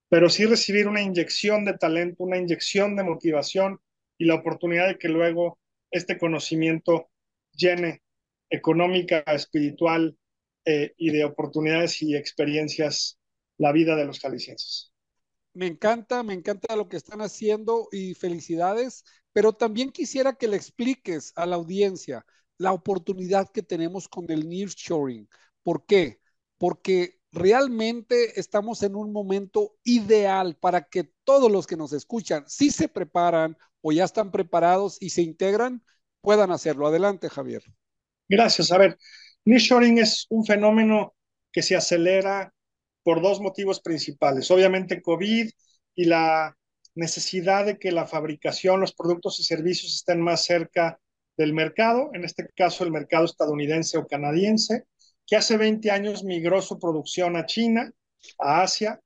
[0.10, 3.80] pero sí recibir una inyección de talento, una inyección de motivación
[4.18, 5.59] y la oportunidad de que luego
[5.92, 7.10] este conocimiento
[7.54, 8.02] llene
[8.50, 10.18] económica, espiritual
[10.66, 13.20] eh, y de oportunidades y experiencias
[13.58, 14.94] la vida de los jaliscienses.
[15.54, 20.56] Me encanta, me encanta lo que están haciendo y felicidades, pero también quisiera que le
[20.56, 22.26] expliques a la audiencia
[22.58, 25.28] la oportunidad que tenemos con el nearshoring.
[25.64, 26.22] ¿Por qué?
[26.58, 32.72] Porque realmente estamos en un momento ideal para que todos los que nos escuchan, si
[32.72, 35.84] se preparan o ya están preparados y se integran,
[36.22, 36.88] puedan hacerlo.
[36.88, 37.64] Adelante, Javier.
[38.28, 38.72] Gracias.
[38.72, 38.98] A ver,
[39.46, 41.16] nearshoring es un fenómeno
[41.52, 42.54] que se acelera
[43.04, 44.50] por dos motivos principales.
[44.52, 45.50] Obviamente, COVID
[45.96, 46.56] y la
[46.96, 51.00] necesidad de que la fabricación, los productos y servicios estén más cerca
[51.38, 54.84] del mercado, en este caso el mercado estadounidense o canadiense,
[55.26, 57.92] que hace 20 años migró su producción a China,
[58.38, 59.00] a Asia.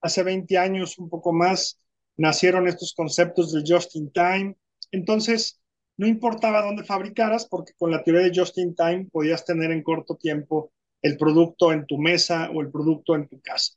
[0.00, 1.80] Hace 20 años, un poco más,
[2.18, 4.56] nacieron estos conceptos del just in time.
[4.92, 5.60] Entonces,
[5.96, 9.82] no importaba dónde fabricaras, porque con la teoría de just in time podías tener en
[9.82, 13.74] corto tiempo el producto en tu mesa o el producto en tu casa.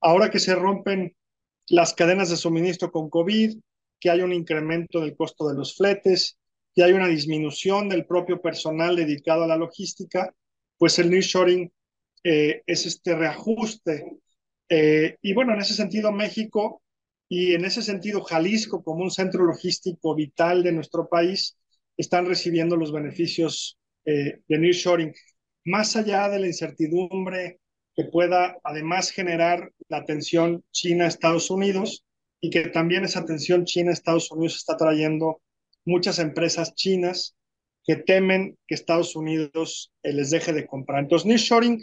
[0.00, 1.14] Ahora que se rompen
[1.68, 3.58] las cadenas de suministro con COVID,
[4.00, 6.38] que hay un incremento del costo de los fletes,
[6.74, 10.34] que hay una disminución del propio personal dedicado a la logística,
[10.78, 11.72] pues el nearshoring
[12.24, 14.18] eh, es este reajuste.
[14.68, 16.82] Eh, y bueno, en ese sentido México
[17.34, 21.56] y en ese sentido Jalisco como un centro logístico vital de nuestro país
[21.96, 25.14] están recibiendo los beneficios eh, de nearshoring.
[25.64, 27.58] Más allá de la incertidumbre
[27.94, 32.04] que pueda además generar la tensión China-Estados Unidos
[32.38, 35.40] y que también esa tensión China-Estados Unidos está trayendo
[35.86, 37.34] muchas empresas chinas
[37.82, 40.98] que temen que Estados Unidos eh, les deje de comprar.
[41.02, 41.82] Entonces, nearshoring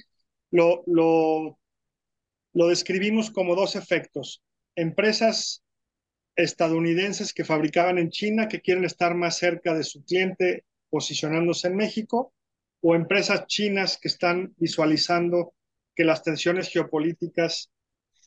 [0.52, 1.58] lo, lo,
[2.54, 4.44] lo describimos como dos efectos.
[4.80, 5.62] Empresas
[6.38, 11.76] estadounidenses que fabricaban en China, que quieren estar más cerca de su cliente posicionándose en
[11.76, 12.34] México,
[12.82, 15.54] o empresas chinas que están visualizando
[15.94, 17.70] que las tensiones geopolíticas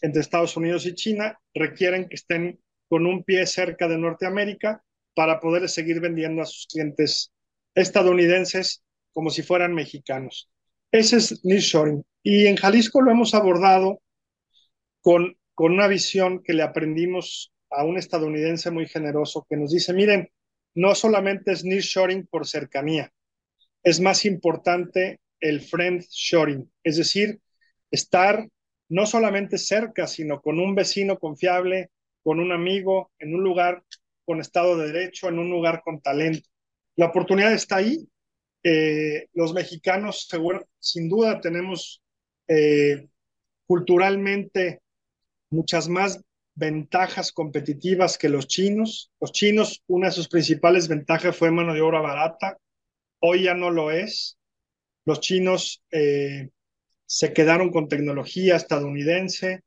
[0.02, 4.84] entre Estados Unidos y China requieren que estén con un pie cerca de Norteamérica
[5.14, 7.32] para poder seguir vendiendo a sus clientes
[7.74, 8.82] estadounidenses
[9.14, 10.50] como si fueran mexicanos.
[10.90, 12.04] Ese es nearshoring.
[12.22, 14.02] Y en Jalisco lo hemos abordado
[15.00, 19.92] con, con una visión que le aprendimos a un estadounidense muy generoso que nos dice,
[19.92, 20.30] miren,
[20.74, 23.12] no solamente es nearshoring por cercanía,
[23.82, 27.40] es más importante el friend shoring, es decir,
[27.90, 28.48] estar
[28.88, 31.90] no solamente cerca, sino con un vecino confiable,
[32.22, 33.82] con un amigo, en un lugar
[34.24, 36.48] con Estado de Derecho, en un lugar con talento.
[36.96, 38.06] La oportunidad está ahí.
[38.62, 42.02] Eh, los mexicanos, seguro, sin duda, tenemos
[42.46, 43.08] eh,
[43.66, 44.82] culturalmente
[45.52, 46.20] muchas más
[46.54, 49.10] ventajas competitivas que los chinos.
[49.20, 52.58] Los chinos, una de sus principales ventajas fue mano de obra barata.
[53.20, 54.38] Hoy ya no lo es.
[55.04, 56.50] Los chinos eh,
[57.06, 59.62] se quedaron con tecnología estadounidense.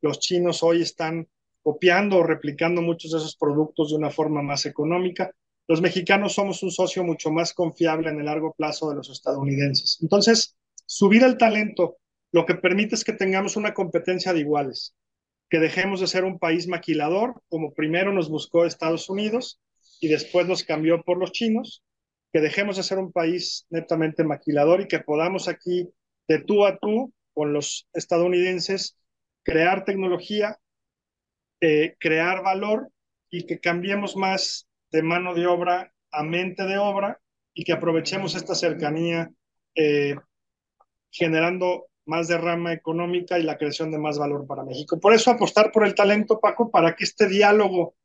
[0.00, 1.28] los chinos hoy están
[1.62, 5.30] copiando o replicando muchos de esos productos de una forma más económica.
[5.66, 9.98] Los mexicanos somos un socio mucho más confiable en el largo plazo de los estadounidenses.
[10.02, 11.96] Entonces, subir el talento
[12.34, 14.96] lo que permite es que tengamos una competencia de iguales,
[15.48, 19.60] que dejemos de ser un país maquilador, como primero nos buscó Estados Unidos
[20.00, 21.84] y después nos cambió por los chinos,
[22.32, 25.88] que dejemos de ser un país netamente maquilador y que podamos aquí,
[26.26, 28.98] de tú a tú, con los estadounidenses,
[29.44, 30.58] crear tecnología
[31.60, 32.90] eh, crear valor
[33.30, 37.20] y que cambiemos más de mano de obra a mente de obra
[37.54, 39.30] y que aprovechemos esta cercanía
[39.76, 40.16] eh,
[41.10, 45.00] generando más derrama económica y la creación de más valor para México.
[45.00, 47.96] Por eso apostar por el talento, Paco, para que este diálogo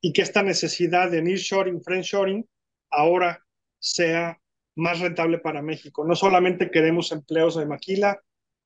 [0.00, 2.48] y que esta necesidad de nearshoring, friendshoring,
[2.90, 3.44] ahora
[3.78, 4.40] sea
[4.74, 6.04] más rentable para México.
[6.04, 8.20] No solamente queremos empleos de maquila,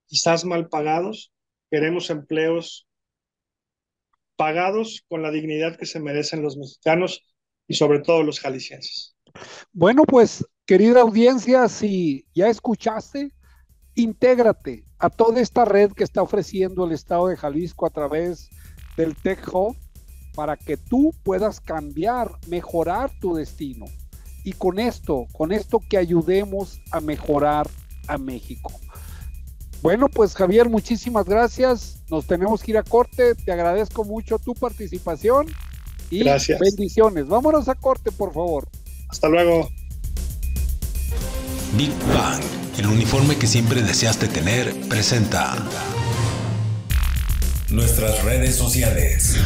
[0.07, 1.33] quizás mal pagados,
[1.70, 2.87] queremos empleos
[4.37, 7.25] pagados con la dignidad que se merecen los mexicanos
[7.66, 9.16] y sobre todo los jaliscienses.
[9.72, 13.33] Bueno, pues querida audiencia, si ya escuchaste,
[13.96, 18.48] intégrate a toda esta red que está ofreciendo el Estado de Jalisco a través
[18.96, 19.76] del Tech Hub
[20.35, 23.87] para que tú puedas cambiar, mejorar tu destino.
[24.44, 27.68] Y con esto, con esto que ayudemos a mejorar
[28.06, 28.70] a México.
[29.82, 32.02] Bueno, pues Javier, muchísimas gracias.
[32.11, 33.35] Nos tenemos que ir a corte.
[33.35, 35.46] Te agradezco mucho tu participación
[36.11, 36.61] y gracias.
[36.61, 37.26] bendiciones.
[37.26, 38.68] Vámonos a corte, por favor.
[39.09, 39.68] Hasta luego.
[41.74, 42.42] Big Bang,
[42.79, 45.57] el uniforme que siempre deseaste tener, presenta
[47.70, 49.37] nuestras redes sociales.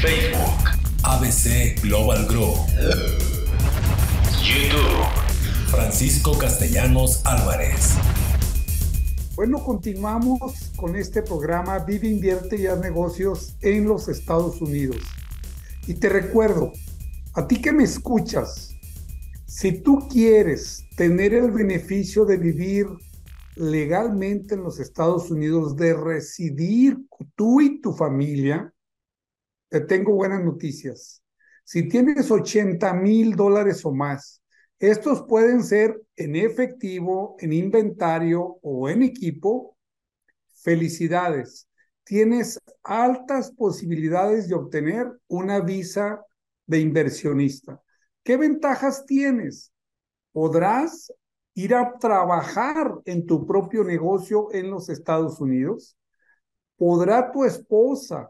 [0.00, 2.54] Facebook, ABC Global Grow.
[4.42, 5.04] YouTube,
[5.70, 7.94] Francisco Castellanos Álvarez.
[9.34, 15.02] Bueno, continuamos con este programa Vive, Invierte y Haz Negocios en los Estados Unidos.
[15.86, 16.72] Y te recuerdo,
[17.34, 18.77] a ti que me escuchas,
[19.48, 22.86] si tú quieres tener el beneficio de vivir
[23.56, 26.96] legalmente en los Estados Unidos, de residir
[27.34, 28.72] tú y tu familia,
[29.68, 31.24] te tengo buenas noticias.
[31.64, 34.38] Si tienes 80 mil dólares o más
[34.78, 39.76] estos pueden ser en efectivo, en inventario o en equipo.
[40.62, 41.68] Felicidades.
[42.04, 46.24] Tienes altas posibilidades de obtener una visa
[46.66, 47.82] de inversionista.
[48.28, 49.72] ¿Qué ventajas tienes?
[50.32, 51.10] Podrás
[51.54, 55.96] ir a trabajar en tu propio negocio en los Estados Unidos.
[56.76, 58.28] ¿Podrá tu esposa,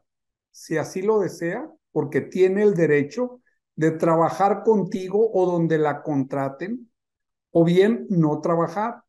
[0.53, 3.41] si así lo desea, porque tiene el derecho,
[3.75, 6.89] de trabajar contigo o donde la contraten,
[7.51, 9.03] o bien no trabajar.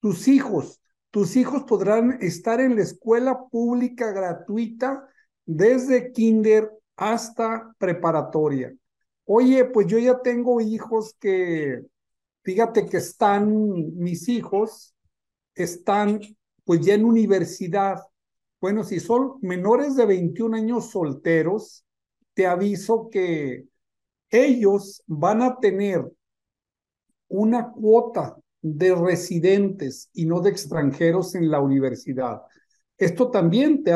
[0.00, 0.80] Tus hijos,
[1.12, 5.06] tus hijos podrán estar en la escuela pública gratuita
[5.46, 8.74] desde kinder hasta preparatoria.
[9.26, 11.82] Oye, pues yo ya tengo hijos que,
[12.42, 14.94] fíjate que están, mis hijos
[15.54, 16.20] están
[16.64, 18.00] pues ya en universidad.
[18.60, 21.84] Bueno, si son menores de 21 años solteros,
[22.34, 23.66] te aviso que
[24.30, 26.04] ellos van a tener
[27.28, 32.42] una cuota de residentes y no de extranjeros en la universidad.
[32.96, 33.92] Esto también te,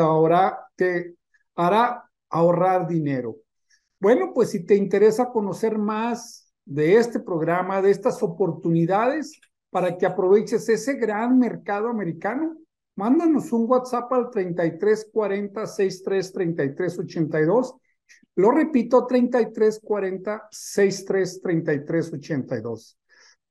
[0.75, 1.15] te
[1.55, 3.37] hará ahorrar dinero.
[3.99, 10.05] Bueno, pues si te interesa conocer más de este programa, de estas oportunidades para que
[10.05, 12.57] aproveches ese gran mercado americano,
[12.95, 17.75] mándanos un WhatsApp al 3340 63 33 82
[18.35, 22.97] lo repito, 33 40 63 33 82.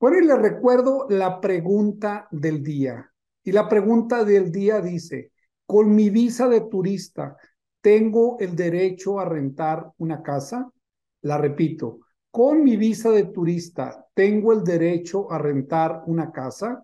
[0.01, 3.13] Bueno, y le recuerdo la pregunta del día.
[3.45, 5.33] Y la pregunta del día dice,
[5.67, 7.37] con mi visa de turista,
[7.81, 10.71] ¿tengo el derecho a rentar una casa?
[11.23, 16.83] La repito, con mi visa de turista, ¿tengo el derecho a rentar una casa?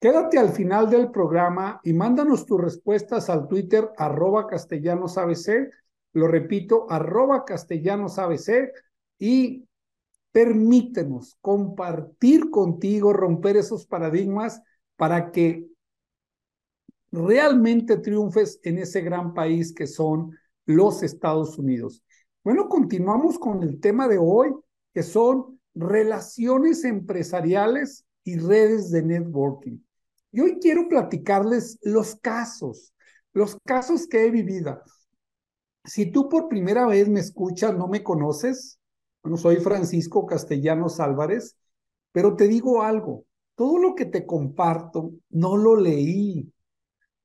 [0.00, 5.70] Quédate al final del programa y mándanos tus respuestas al Twitter arroba castellanosabc,
[6.14, 8.72] lo repito, arroba castellanosabc
[9.18, 9.64] y
[10.32, 14.60] permítenos compartir contigo, romper esos paradigmas
[14.96, 15.68] para que
[17.12, 22.02] realmente triunfes en ese gran país que son los Estados Unidos.
[22.42, 24.52] Bueno, continuamos con el tema de hoy,
[24.92, 29.78] que son relaciones empresariales y redes de networking.
[30.32, 32.94] Y hoy quiero platicarles los casos,
[33.32, 34.82] los casos que he vivido.
[35.84, 38.78] Si tú por primera vez me escuchas, no me conoces,
[39.22, 41.56] bueno, soy Francisco Castellanos Álvarez,
[42.12, 46.52] pero te digo algo, todo lo que te comparto no lo leí,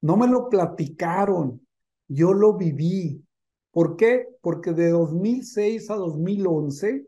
[0.01, 1.65] no me lo platicaron,
[2.07, 3.23] yo lo viví.
[3.71, 4.27] ¿Por qué?
[4.41, 7.07] Porque de 2006 a 2011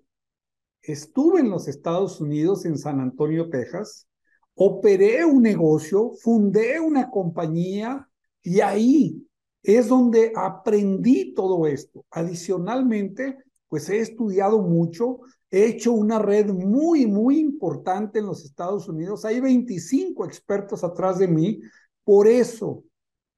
[0.82, 4.08] estuve en los Estados Unidos, en San Antonio, Texas,
[4.56, 8.10] operé un negocio, fundé una compañía
[8.44, 9.26] y ahí
[9.64, 12.06] es donde aprendí todo esto.
[12.12, 15.20] Adicionalmente, pues he estudiado mucho,
[15.52, 19.26] he hecho una red muy, muy importante en los Estados Unidos.
[19.26, 21.62] Hay 25 expertos atrás de mí.
[22.04, 22.84] Por eso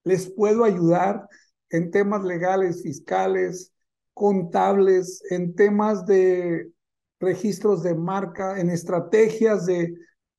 [0.03, 1.27] les puedo ayudar
[1.69, 3.71] en temas legales, fiscales,
[4.13, 6.71] contables, en temas de
[7.19, 9.93] registros de marca, en estrategias de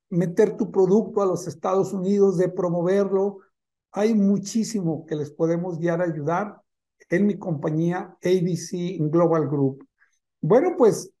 [0.09, 3.39] meter tu producto a los Estados Unidos, de promoverlo.
[3.91, 6.61] Hay muchísimo que les podemos guiar a ayudar
[7.09, 9.87] en mi compañía ABC Global Group.
[10.41, 11.11] Bueno, pues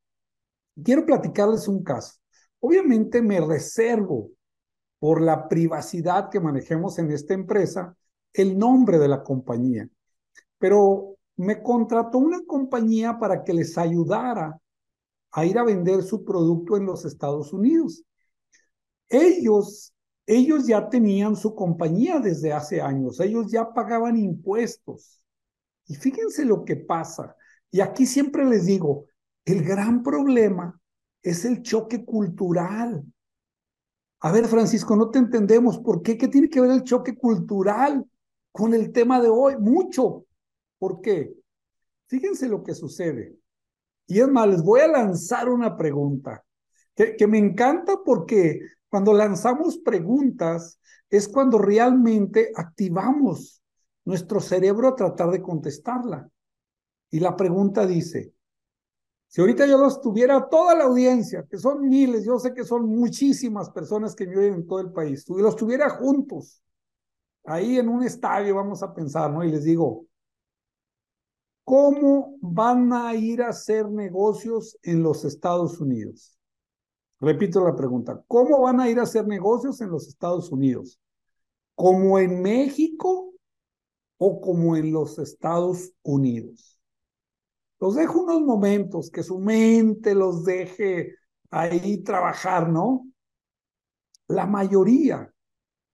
[0.83, 2.19] quiero platicarles un caso.
[2.59, 4.29] Obviamente me reservo
[5.03, 7.93] por la privacidad que manejemos en esta empresa
[8.31, 9.89] el nombre de la compañía,
[10.57, 14.57] pero me contrató una compañía para que les ayudara
[15.33, 18.05] a ir a vender su producto en los Estados Unidos.
[19.09, 19.93] Ellos,
[20.25, 25.21] ellos ya tenían su compañía desde hace años, ellos ya pagaban impuestos.
[25.85, 27.35] Y fíjense lo que pasa.
[27.71, 29.07] Y aquí siempre les digo,
[29.43, 30.79] el gran problema
[31.21, 33.03] es el choque cultural.
[34.25, 35.79] A ver, Francisco, no te entendemos.
[35.79, 36.17] ¿Por qué?
[36.17, 38.05] ¿Qué tiene que ver el choque cultural
[38.53, 39.57] con el tema de hoy?
[39.57, 40.25] Mucho.
[40.79, 41.33] ¿Por qué?
[42.07, 43.35] Fíjense lo que sucede.
[44.07, 46.41] Y es más, les voy a lanzar una pregunta
[46.95, 53.61] que, que me encanta porque cuando lanzamos preguntas es cuando realmente activamos
[54.05, 56.29] nuestro cerebro a tratar de contestarla.
[57.09, 58.31] Y la pregunta dice,
[59.33, 62.85] si ahorita yo los tuviera toda la audiencia, que son miles, yo sé que son
[62.85, 66.61] muchísimas personas que viven en todo el país, si los tuviera juntos,
[67.43, 69.43] ahí en un estadio vamos a pensar, ¿no?
[69.43, 70.05] Y les digo,
[71.63, 76.37] ¿cómo van a ir a hacer negocios en los Estados Unidos?
[77.19, 80.99] Repito la pregunta, ¿cómo van a ir a hacer negocios en los Estados Unidos?
[81.73, 83.33] ¿Como en México
[84.19, 86.72] o como en los Estados Unidos?
[87.83, 91.15] Los dejo unos momentos, que su mente los deje
[91.51, 93.05] ahí trabajar, ¿no?
[94.29, 95.33] La mayoría,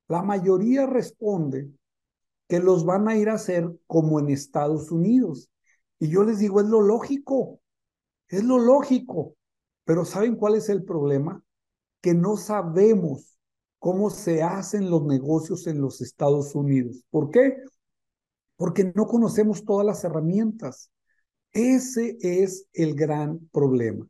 [0.08, 1.68] la mayoría responde
[2.48, 5.50] que los van a ir a hacer como en Estados Unidos.
[5.98, 7.60] Y yo les digo, es lo lógico,
[8.28, 9.34] es lo lógico.
[9.84, 11.44] Pero ¿saben cuál es el problema?
[12.02, 13.36] Que no sabemos
[13.80, 17.04] cómo se hacen los negocios en los Estados Unidos.
[17.10, 17.58] ¿Por qué?
[18.58, 20.92] Porque no conocemos todas las herramientas.
[21.52, 24.08] Ese es el gran problema.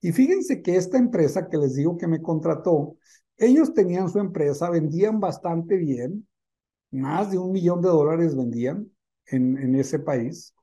[0.00, 2.96] Y fíjense que esta empresa que les digo que me contrató,
[3.36, 6.26] ellos tenían su empresa, vendían bastante bien,
[6.90, 8.90] más de un millón de dólares vendían
[9.26, 10.54] en, ese país.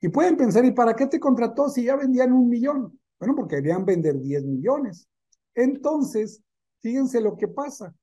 [0.00, 2.98] Y pueden pensar, ¿y para qué te contrató si ya vendían un millón?
[3.18, 5.08] Bueno, porque querían vender 10 millones.
[5.54, 6.42] Entonces,
[6.80, 7.94] fíjense lo que pasa.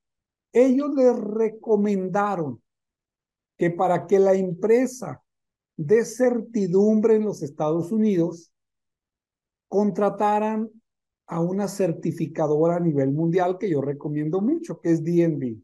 [0.52, 2.62] Ellos les recomendaron
[3.58, 5.22] que para que la empresa
[5.78, 8.52] de certidumbre en los Estados Unidos
[9.68, 10.70] contrataran
[11.26, 15.58] a una certificadora a nivel mundial que yo recomiendo mucho, que es DNB.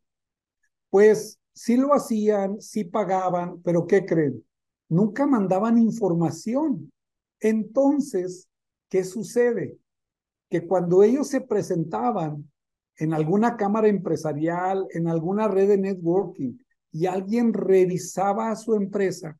[0.90, 4.44] Pues sí lo hacían, sí pagaban, pero ¿qué creen?
[4.88, 6.92] Nunca mandaban información.
[7.40, 8.48] Entonces,
[8.90, 9.78] ¿qué sucede?
[10.50, 12.50] Que cuando ellos se presentaban
[12.98, 16.58] en alguna cámara empresarial, en alguna red de networking,
[16.92, 19.39] y alguien revisaba a su empresa,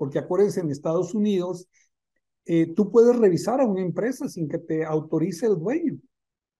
[0.00, 1.68] porque acuérdense, en Estados Unidos,
[2.46, 5.98] eh, tú puedes revisar a una empresa sin que te autorice el dueño.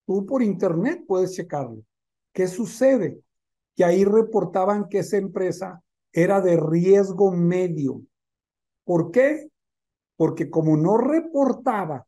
[0.05, 1.83] Tú por internet puedes checarlo.
[2.35, 3.23] ¿Qué sucede?
[3.75, 5.83] Que ahí reportaban que esa empresa
[6.13, 8.03] era de riesgo medio.
[8.85, 9.49] ¿Por qué?
[10.17, 12.07] Porque como no reportaba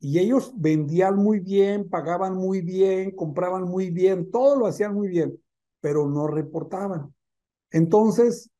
[0.00, 5.06] y ellos vendían muy bien, pagaban muy bien, compraban muy bien, todo lo hacían muy
[5.06, 5.40] bien,
[5.80, 7.14] pero no reportaban.
[7.70, 8.50] Entonces,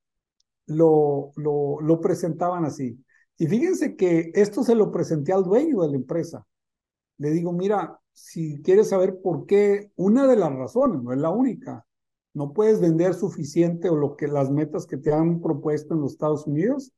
[0.70, 3.02] lo, lo, presentaban así.
[3.36, 6.46] Y fíjense que esto se lo presenté al dueño de la empresa.
[7.18, 11.30] Le digo, mira, si quieres saber por qué, una de las razones, no es la
[11.30, 11.86] única,
[12.34, 16.12] no puedes vender suficiente o lo que las metas que te han propuesto en los
[16.12, 16.92] Estados Unidos,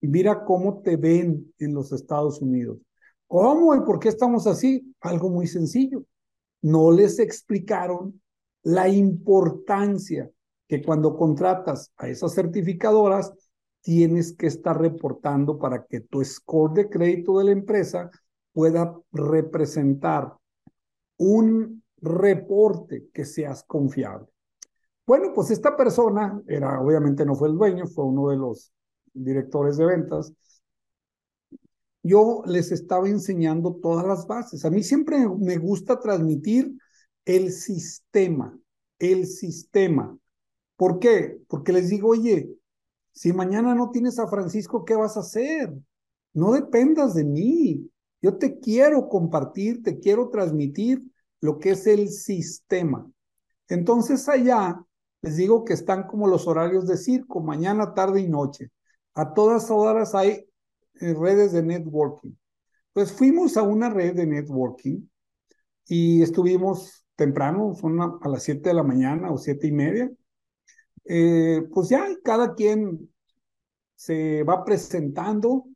[0.00, 2.78] y mira cómo te ven en los Estados Unidos.
[3.26, 4.94] ¿Cómo y por qué estamos así?
[5.00, 6.04] Algo muy sencillo.
[6.62, 8.20] No les explicaron
[8.62, 10.30] la importancia
[10.70, 13.32] que cuando contratas a esas certificadoras,
[13.80, 18.08] tienes que estar reportando para que tu score de crédito de la empresa
[18.52, 20.32] pueda representar
[21.16, 24.28] un reporte que seas confiable.
[25.04, 28.72] Bueno, pues esta persona era, obviamente no fue el dueño, fue uno de los
[29.12, 30.32] directores de ventas.
[32.00, 34.64] Yo les estaba enseñando todas las bases.
[34.64, 36.72] A mí siempre me gusta transmitir
[37.24, 38.56] el sistema,
[39.00, 40.16] el sistema.
[40.80, 41.38] ¿Por qué?
[41.46, 42.56] Porque les digo, oye,
[43.12, 45.70] si mañana no tienes a Francisco, ¿qué vas a hacer?
[46.32, 47.90] No dependas de mí.
[48.22, 51.02] Yo te quiero compartir, te quiero transmitir
[51.42, 53.06] lo que es el sistema.
[53.68, 54.82] Entonces allá
[55.20, 58.70] les digo que están como los horarios de circo, mañana, tarde y noche.
[59.12, 60.46] A todas horas hay
[60.94, 62.32] eh, redes de networking.
[62.94, 65.06] Pues fuimos a una red de networking
[65.86, 70.10] y estuvimos temprano, son a, las 7 de la mañana o siete y media.
[71.04, 73.10] Eh, pues ya cada quien
[73.94, 75.66] se va presentando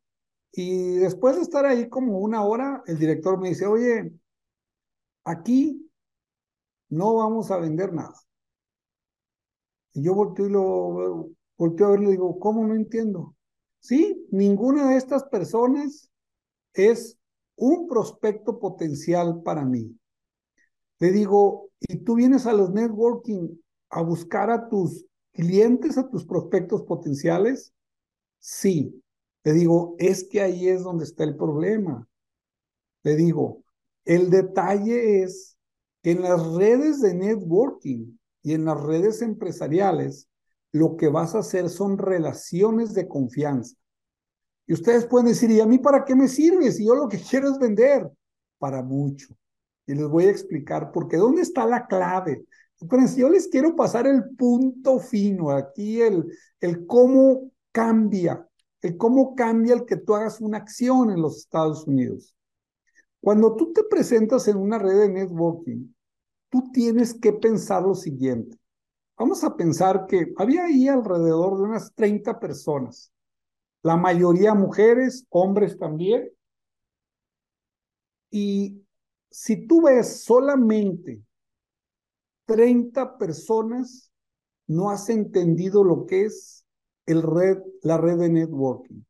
[0.52, 4.12] y después de estar ahí como una hora, el director me dice, oye,
[5.24, 5.90] aquí
[6.88, 8.14] no vamos a vender nada.
[9.94, 13.34] Y yo volteo y lo volteo a verlo y digo, ¿cómo no entiendo?
[13.80, 16.10] Sí, ninguna de estas personas
[16.72, 17.18] es
[17.56, 19.98] un prospecto potencial para mí.
[21.00, 23.48] Le digo, ¿y tú vienes a los networking
[23.90, 25.04] a buscar a tus
[25.34, 27.74] clientes, a tus prospectos potenciales?
[28.38, 29.02] Sí.
[29.44, 32.08] Le digo, es que ahí es donde está el problema.
[33.02, 33.62] Le digo,
[34.06, 35.58] el detalle es
[36.02, 40.28] que en las redes de networking y en las redes empresariales,
[40.72, 43.76] lo que vas a hacer son relaciones de confianza.
[44.66, 47.18] Y ustedes pueden decir, ¿y a mí para qué me sirve si yo lo que
[47.30, 48.10] quiero es vender?
[48.58, 49.36] Para mucho.
[49.86, 52.44] Y les voy a explicar porque ¿dónde está la clave?
[53.16, 56.24] Yo les quiero pasar el punto fino, aquí el,
[56.60, 58.46] el cómo cambia,
[58.82, 62.34] el cómo cambia el que tú hagas una acción en los Estados Unidos.
[63.20, 65.94] Cuando tú te presentas en una red de networking,
[66.50, 68.58] tú tienes que pensar lo siguiente.
[69.16, 73.12] Vamos a pensar que había ahí alrededor de unas 30 personas,
[73.82, 76.30] la mayoría mujeres, hombres también.
[78.30, 78.84] Y
[79.30, 81.22] si tú ves solamente
[82.46, 84.12] 30 personas,
[84.66, 86.64] no has entendido lo que es
[87.06, 89.04] la red de networking.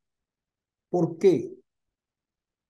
[0.88, 1.52] ¿Por qué?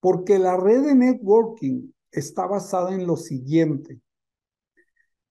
[0.01, 4.01] Porque la red de networking está basada en lo siguiente.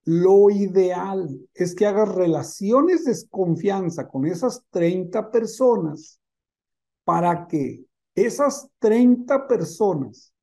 [0.06, 6.20] Lo ideal es que hagas relaciones de confianza con esas 30 personas
[7.06, 10.34] para que esas 30 personas,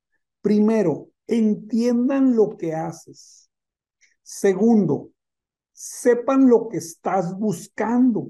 [0.40, 3.49] primero, entiendan lo que haces.
[4.22, 5.10] Segundo,
[5.72, 8.28] sepan lo que estás buscando.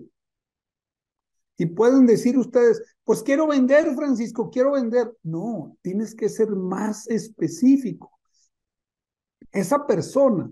[1.57, 5.14] Y pueden decir ustedes, pues quiero vender, Francisco, quiero vender.
[5.22, 8.12] No, tienes que ser más específico.
[9.53, 10.51] Esa persona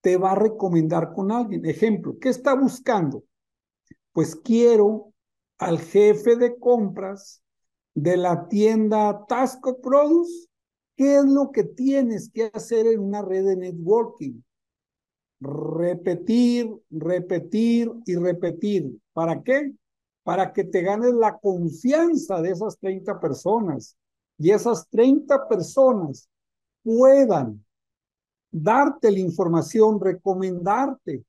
[0.00, 1.64] te va a recomendar con alguien.
[1.64, 3.24] Ejemplo, ¿qué está buscando?
[4.12, 5.12] Pues quiero
[5.58, 7.42] al jefe de compras
[7.94, 10.48] de la tienda Tasco Produce.
[10.96, 14.42] ¿Qué es lo que tienes que hacer en una red de networking?
[15.40, 18.98] Repetir, repetir y repetir.
[19.12, 19.72] ¿Para qué?
[20.24, 23.96] Para que te ganes la confianza de esas 30 personas
[24.36, 26.28] y esas 30 personas
[26.82, 27.64] puedan
[28.50, 31.24] darte la información, recomendarte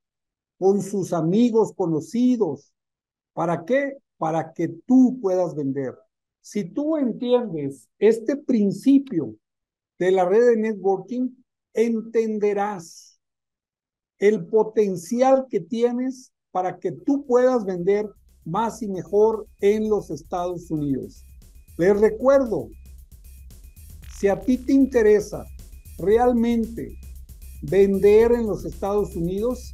[0.58, 2.74] con sus amigos conocidos.
[3.34, 3.98] ¿Para qué?
[4.18, 5.96] Para que tú puedas vender.
[6.42, 9.36] Si tú entiendes este principio
[9.98, 11.30] de la red de networking,
[11.74, 13.09] entenderás
[14.20, 18.10] el potencial que tienes para que tú puedas vender
[18.46, 21.26] más y mejor en los Estados Unidos.
[21.78, 22.70] Les recuerdo,
[24.20, 25.46] si a ti te interesa
[25.98, 26.98] realmente
[27.62, 29.74] vender en los Estados Unidos,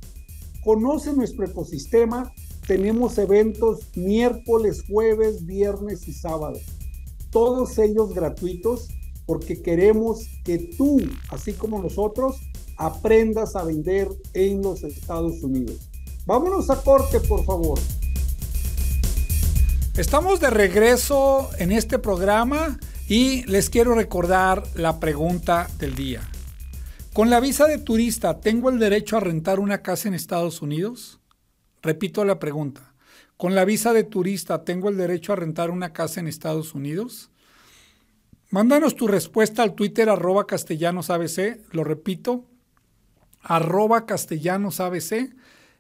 [0.64, 2.32] conoce nuestro ecosistema.
[2.68, 6.60] Tenemos eventos miércoles, jueves, viernes y sábado.
[7.32, 8.90] Todos ellos gratuitos
[9.26, 10.98] porque queremos que tú,
[11.30, 12.40] así como nosotros,
[12.78, 15.90] aprendas a vender en los Estados Unidos.
[16.26, 17.80] Vámonos a corte, por favor.
[19.96, 26.22] Estamos de regreso en este programa y les quiero recordar la pregunta del día.
[27.14, 31.22] Con la visa de turista, ¿tengo el derecho a rentar una casa en Estados Unidos?
[31.82, 32.94] Repito la pregunta.
[33.38, 37.30] Con la visa de turista, ¿tengo el derecho a rentar una casa en Estados Unidos?
[38.50, 42.46] Mándanos tu respuesta al Twitter arroba castellanosabc, lo repito,
[43.46, 45.36] arroba castellanosabc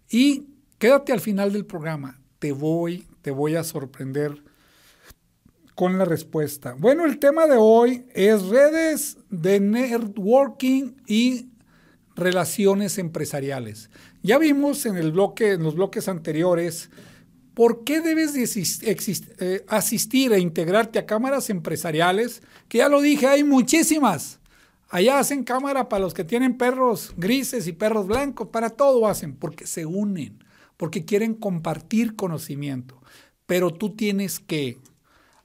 [0.09, 0.47] y
[0.78, 2.22] quédate al final del programa.
[2.39, 4.43] Te voy, te voy a sorprender
[5.74, 6.76] con la respuesta.
[6.78, 11.49] Bueno, el tema de hoy es redes de networking y
[12.16, 13.89] relaciones empresariales.
[14.22, 16.89] Ya vimos en, el bloque, en los bloques anteriores
[17.55, 23.43] por qué debes eh, asistir e integrarte a cámaras empresariales, que ya lo dije, hay
[23.43, 24.39] muchísimas.
[24.89, 29.36] Allá hacen cámara para los que tienen perros grises y perros blancos, para todo hacen,
[29.36, 30.43] porque se unen,
[30.77, 33.01] porque quieren compartir conocimiento.
[33.45, 34.79] Pero tú tienes que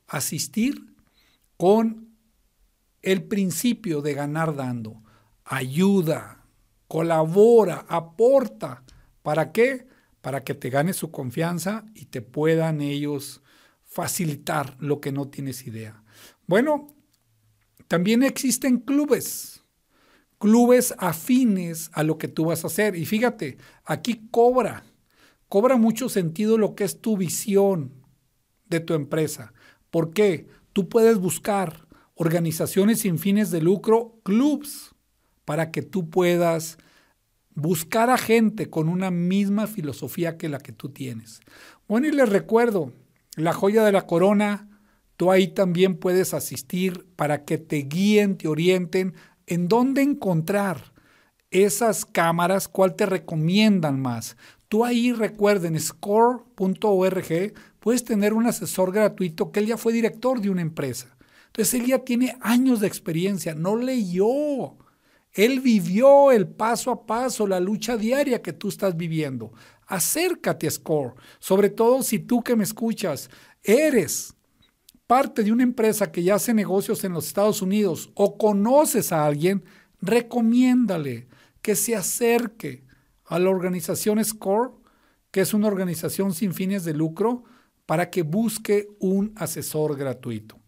[0.06, 0.94] asistir
[1.56, 2.10] con
[3.02, 5.02] el principio de ganar dando.
[5.44, 6.44] Ayuda,
[6.86, 8.82] colabora, aporta.
[9.22, 9.86] ¿Para qué?
[10.20, 13.42] Para que te ganes su confianza y te puedan ellos
[13.84, 16.02] facilitar lo que no tienes idea.
[16.46, 16.94] Bueno,
[17.90, 19.64] también existen clubes,
[20.38, 22.94] clubes afines a lo que tú vas a hacer.
[22.94, 24.84] Y fíjate, aquí cobra,
[25.48, 27.92] cobra mucho sentido lo que es tu visión
[28.68, 29.52] de tu empresa.
[29.90, 30.46] ¿Por qué?
[30.72, 34.94] Tú puedes buscar organizaciones sin fines de lucro, clubs,
[35.44, 36.78] para que tú puedas
[37.56, 41.40] buscar a gente con una misma filosofía que la que tú tienes.
[41.88, 42.92] Bueno, y les recuerdo,
[43.34, 44.69] la joya de la corona,
[45.20, 49.12] tú ahí también puedes asistir para que te guíen, te orienten
[49.46, 50.94] en dónde encontrar
[51.50, 54.38] esas cámaras, cuál te recomiendan más.
[54.68, 60.48] Tú ahí recuerden score.org puedes tener un asesor gratuito que él ya fue director de
[60.48, 61.14] una empresa.
[61.48, 64.78] Entonces él ya tiene años de experiencia, no leyó.
[65.34, 69.52] Él vivió el paso a paso, la lucha diaria que tú estás viviendo.
[69.86, 73.28] Acércate a Score, sobre todo si tú que me escuchas
[73.62, 74.34] eres
[75.10, 79.26] parte de una empresa que ya hace negocios en los Estados Unidos o conoces a
[79.26, 79.64] alguien,
[80.00, 81.26] recomiéndale
[81.62, 82.84] que se acerque
[83.24, 84.70] a la organización SCORE,
[85.32, 87.42] que es una organización sin fines de lucro,
[87.86, 90.60] para que busque un asesor gratuito.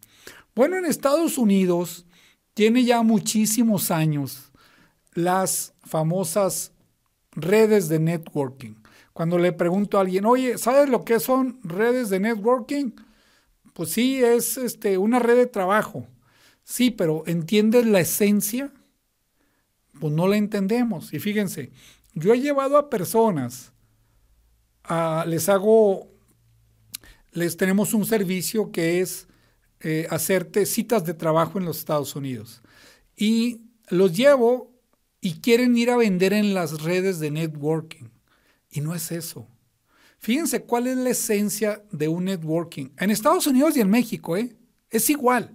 [0.56, 2.04] Bueno, en Estados Unidos
[2.52, 4.50] tiene ya muchísimos años
[5.14, 6.72] las famosas
[7.30, 8.74] redes de networking.
[9.12, 12.90] Cuando le pregunto a alguien, oye, ¿sabes lo que son redes de networking?
[13.72, 16.06] Pues sí, es este, una red de trabajo.
[16.64, 18.72] Sí, pero ¿entiendes la esencia?
[20.00, 21.12] Pues no la entendemos.
[21.12, 21.70] Y fíjense,
[22.14, 23.72] yo he llevado a personas,
[25.26, 26.12] les hago
[27.32, 29.26] les tenemos un servicio que es
[29.80, 32.62] eh, hacerte citas de trabajo en los Estados Unidos.
[33.16, 34.70] Y los llevo
[35.20, 38.10] y quieren ir a vender en las redes de networking.
[38.70, 39.48] Y no es eso.
[40.22, 42.90] Fíjense cuál es la esencia de un networking.
[42.96, 44.56] En Estados Unidos y en México, ¿eh?
[44.88, 45.50] Es igual.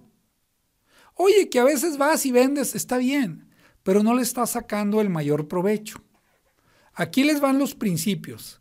[1.14, 3.48] Oye, que a veces vas y vendes, está bien,
[3.82, 6.04] pero no le estás sacando el mayor provecho.
[6.92, 8.60] Aquí les van los principios.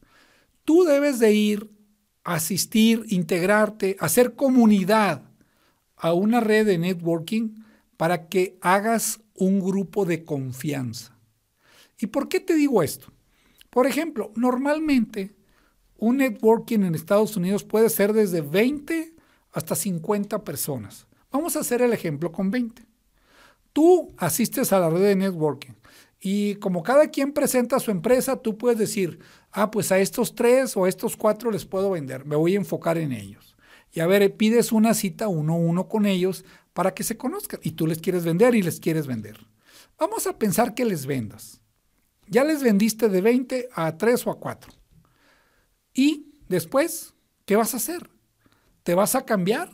[0.63, 1.69] Tú debes de ir
[2.23, 5.23] asistir, integrarte, hacer comunidad
[5.97, 7.65] a una red de networking
[7.97, 11.17] para que hagas un grupo de confianza.
[11.99, 13.11] ¿Y por qué te digo esto?
[13.69, 15.36] Por ejemplo, normalmente
[15.97, 19.13] un networking en Estados Unidos puede ser desde 20
[19.51, 21.07] hasta 50 personas.
[21.31, 22.83] Vamos a hacer el ejemplo con 20.
[23.73, 25.73] Tú asistes a la red de networking
[26.19, 29.19] y como cada quien presenta su empresa, tú puedes decir,
[29.51, 32.57] ah, pues a estos tres o a estos cuatro les puedo vender, me voy a
[32.57, 33.55] enfocar en ellos.
[33.93, 36.43] Y a ver, pides una cita uno a uno con ellos
[36.73, 37.59] para que se conozcan.
[37.63, 39.39] Y tú les quieres vender y les quieres vender.
[39.97, 41.61] Vamos a pensar que les vendas.
[42.27, 44.71] Ya les vendiste de 20 a 3 o a 4.
[45.97, 48.11] Y después, ¿qué vas a hacer?
[48.83, 49.71] ¿Te vas a cambiar?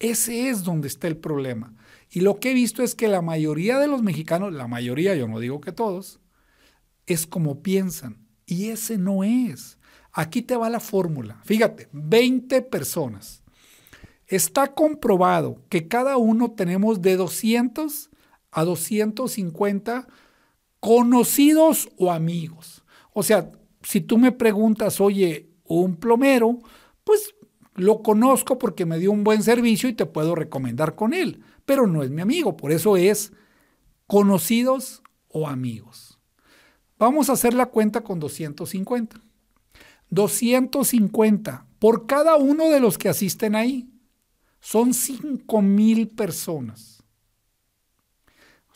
[0.00, 1.76] Ese es donde está el problema.
[2.10, 5.28] Y lo que he visto es que la mayoría de los mexicanos, la mayoría, yo
[5.28, 6.18] no digo que todos,
[7.06, 8.26] es como piensan.
[8.46, 9.78] Y ese no es.
[10.12, 11.40] Aquí te va la fórmula.
[11.44, 13.44] Fíjate, 20 personas.
[14.26, 18.10] Está comprobado que cada uno tenemos de 200
[18.50, 20.08] a 250
[20.80, 22.82] conocidos o amigos.
[23.12, 23.52] O sea,
[23.82, 26.58] si tú me preguntas, oye, un plomero,
[27.04, 27.34] pues
[27.74, 31.86] lo conozco porque me dio un buen servicio y te puedo recomendar con él pero
[31.86, 32.56] no es mi amigo.
[32.56, 33.32] Por eso es
[34.08, 36.18] conocidos o amigos.
[36.98, 39.20] Vamos a hacer la cuenta con 250.
[40.08, 43.88] 250 por cada uno de los que asisten ahí.
[44.58, 47.04] Son 5 mil personas.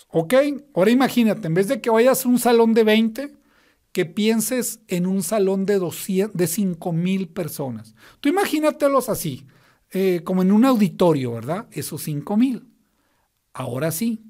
[0.07, 0.35] ¿Ok?
[0.73, 3.35] Ahora imagínate, en vez de que vayas a un salón de 20,
[3.95, 7.95] que pienses en un salón de, 200, de 5 mil personas.
[8.21, 9.47] Tú imagínatelos así,
[9.93, 11.69] eh, como en un auditorio, ¿verdad?
[11.71, 12.67] Esos 5 mil.
[13.53, 14.25] Ahora sí,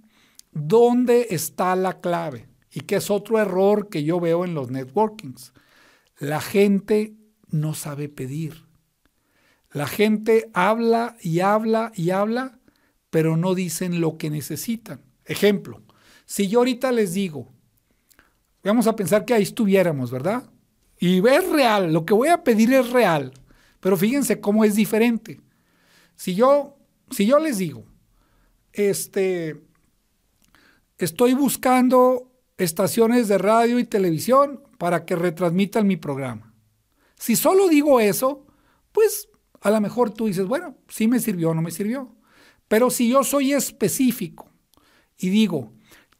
[0.53, 2.47] ¿dónde está la clave?
[2.71, 5.55] Y que es otro error que yo veo en los networkings.
[6.19, 7.15] La gente
[7.49, 8.67] no sabe pedir.
[9.73, 12.59] La gente habla y habla y habla,
[13.09, 15.01] pero no dicen lo que necesitan.
[15.25, 15.83] Ejemplo,
[16.27, 17.54] si yo ahorita les digo,
[18.69, 20.45] vamos a pensar que ahí estuviéramos, ¿verdad?
[20.99, 23.33] Y es real, lo que voy a pedir es real,
[23.81, 25.41] pero fíjense cómo es diferente.
[26.17, 26.79] Si yo,
[27.11, 27.85] si yo les digo,
[28.73, 29.61] este,
[30.99, 36.55] estoy buscando estaciones de radio y televisión para que retransmitan mi programa.
[37.17, 38.47] Si solo digo eso,
[38.93, 39.29] pues
[39.61, 42.15] a lo mejor tú dices, bueno, sí me sirvió o no me sirvió.
[42.69, 44.51] Pero si yo soy específico
[45.17, 45.73] y digo,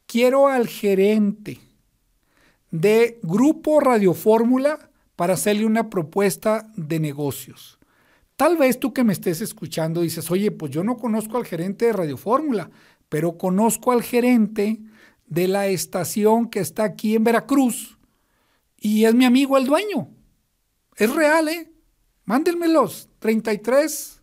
[0.05, 1.59] quiero al gerente
[2.71, 7.79] de Grupo Radio Fórmula para hacerle una propuesta de negocios.
[8.35, 11.85] Tal vez tú que me estés escuchando dices, oye, pues yo no conozco al gerente
[11.85, 12.69] de Radio Fórmula,
[13.07, 14.79] pero conozco al gerente
[15.25, 17.97] de la estación que está aquí en Veracruz
[18.77, 20.09] y es mi amigo el dueño.
[20.97, 21.71] Es real, ¿eh?
[22.25, 23.09] Mándenmelos.
[23.19, 24.14] 33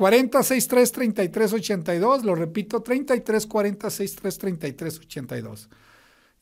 [0.00, 2.24] 40 63 33 82.
[2.24, 5.68] Lo repito, 33 40 63 33 82.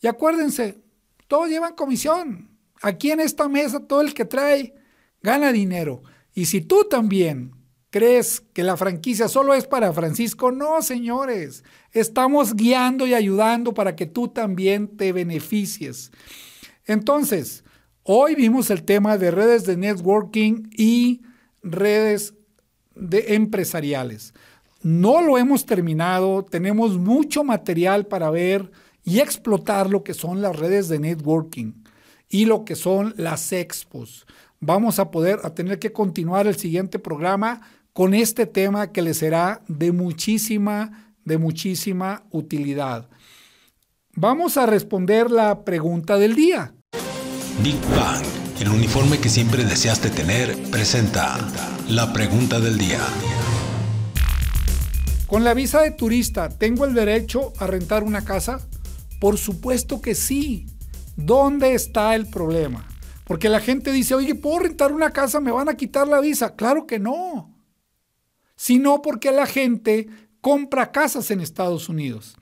[0.00, 0.78] Y acuérdense,
[1.26, 2.50] todos llevan comisión.
[2.80, 4.76] Aquí en esta mesa, todo el que trae
[5.22, 6.04] gana dinero.
[6.32, 7.50] Y si tú también
[7.90, 11.64] crees que la franquicia solo es para Francisco, no, señores.
[11.90, 16.12] Estamos guiando y ayudando para que tú también te beneficies.
[16.86, 17.64] Entonces,
[18.04, 21.22] hoy vimos el tema de redes de networking y
[21.64, 22.37] redes
[22.98, 24.34] de empresariales.
[24.82, 28.70] No lo hemos terminado, tenemos mucho material para ver
[29.04, 31.72] y explotar lo que son las redes de networking
[32.28, 34.26] y lo que son las expos.
[34.60, 37.60] Vamos a poder a tener que continuar el siguiente programa
[37.92, 43.08] con este tema que les será de muchísima, de muchísima utilidad.
[44.14, 46.74] Vamos a responder la pregunta del día.
[47.62, 48.24] Big Bang,
[48.60, 51.34] el uniforme que siempre deseaste tener, presenta
[51.88, 53.00] la pregunta del día.
[55.26, 58.60] Con la visa de turista, ¿tengo el derecho a rentar una casa?
[59.18, 60.66] Por supuesto que sí.
[61.16, 62.86] ¿Dónde está el problema?
[63.24, 65.40] Porque la gente dice, oye, ¿puedo rentar una casa?
[65.40, 66.56] ¿Me van a quitar la visa?
[66.56, 67.54] Claro que no.
[68.54, 70.08] Sino porque la gente
[70.42, 72.36] compra casas en Estados Unidos.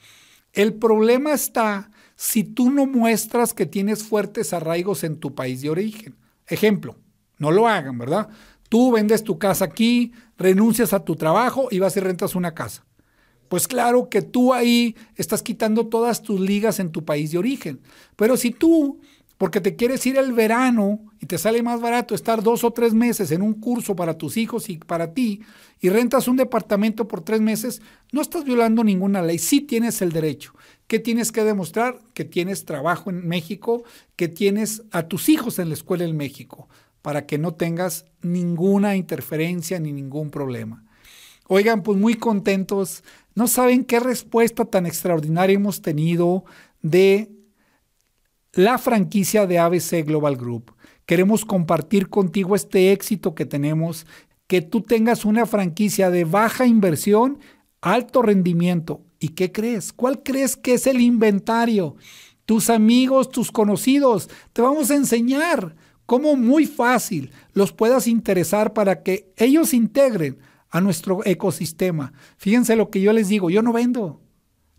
[0.52, 5.70] El problema está si tú no muestras que tienes fuertes arraigos en tu país de
[5.70, 6.16] origen.
[6.48, 6.96] Ejemplo,
[7.38, 8.28] no lo hagan, ¿verdad?
[8.68, 12.84] Tú vendes tu casa aquí, renuncias a tu trabajo y vas y rentas una casa.
[13.48, 17.80] Pues claro que tú ahí estás quitando todas tus ligas en tu país de origen.
[18.16, 19.00] Pero si tú,
[19.38, 22.92] porque te quieres ir el verano y te sale más barato estar dos o tres
[22.92, 25.42] meses en un curso para tus hijos y para ti,
[25.80, 29.38] y rentas un departamento por tres meses, no estás violando ninguna ley.
[29.38, 30.52] Sí tienes el derecho.
[30.86, 31.98] ¿Qué tienes que demostrar?
[32.14, 33.84] Que tienes trabajo en México,
[34.16, 36.68] que tienes a tus hijos en la escuela en México,
[37.06, 40.82] para que no tengas ninguna interferencia ni ningún problema.
[41.46, 43.04] Oigan, pues muy contentos.
[43.36, 46.44] No saben qué respuesta tan extraordinaria hemos tenido
[46.82, 47.30] de
[48.54, 50.72] la franquicia de ABC Global Group.
[51.04, 54.04] Queremos compartir contigo este éxito que tenemos,
[54.48, 57.38] que tú tengas una franquicia de baja inversión,
[57.82, 59.92] alto rendimiento ¿Y qué crees?
[59.92, 61.94] ¿Cuál crees que es el inventario?
[62.46, 65.76] Tus amigos, tus conocidos, te vamos a enseñar
[66.06, 70.38] cómo muy fácil los puedas interesar para que ellos integren
[70.70, 72.12] a nuestro ecosistema.
[72.38, 74.20] Fíjense lo que yo les digo, yo no vendo,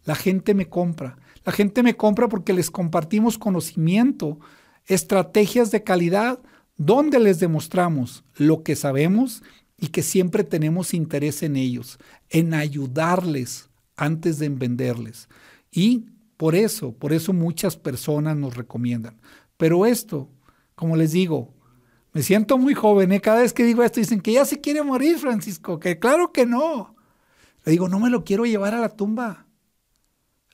[0.04, 1.18] la gente me compra.
[1.44, 4.40] La gente me compra porque les compartimos conocimiento,
[4.86, 6.40] estrategias de calidad,
[6.78, 9.44] donde les demostramos lo que sabemos
[9.78, 12.00] y que siempre tenemos interés en ellos,
[12.30, 15.30] en ayudarles antes de venderles.
[15.72, 16.06] Y
[16.38, 19.20] por eso, por eso muchas personas nos recomiendan.
[19.58, 20.30] Pero esto,
[20.78, 21.56] como les digo,
[22.14, 23.20] me siento muy joven, ¿eh?
[23.20, 26.46] cada vez que digo esto dicen que ya se quiere morir, Francisco, que claro que
[26.46, 26.96] no.
[27.66, 29.48] Le digo, no me lo quiero llevar a la tumba,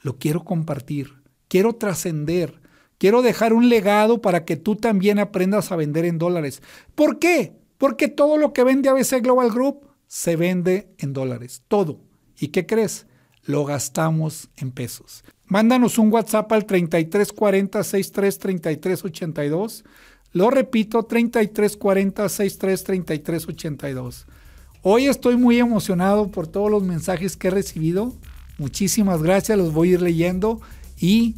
[0.01, 2.61] lo quiero compartir, quiero trascender,
[2.97, 6.63] quiero dejar un legado para que tú también aprendas a vender en dólares.
[6.95, 7.59] ¿Por qué?
[7.77, 11.99] Porque todo lo que vende ABC Global Group se vende en dólares, todo.
[12.39, 13.07] ¿Y qué crees?
[13.45, 15.23] lo gastamos en pesos.
[15.45, 18.39] Mándanos un WhatsApp al 3340 63
[20.33, 24.25] Lo repito, 3340 63
[24.81, 28.13] Hoy estoy muy emocionado por todos los mensajes que he recibido.
[28.57, 30.59] Muchísimas gracias, los voy a ir leyendo.
[30.99, 31.35] Y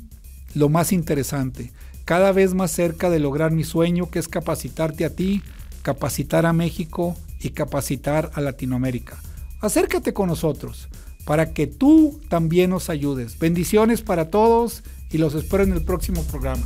[0.53, 1.73] lo más interesante,
[2.05, 5.41] cada vez más cerca de lograr mi sueño, que es capacitarte a ti,
[5.81, 9.21] capacitar a México y capacitar a Latinoamérica.
[9.59, 10.87] Acércate con nosotros
[11.25, 13.37] para que tú también nos ayudes.
[13.39, 16.65] Bendiciones para todos y los espero en el próximo programa.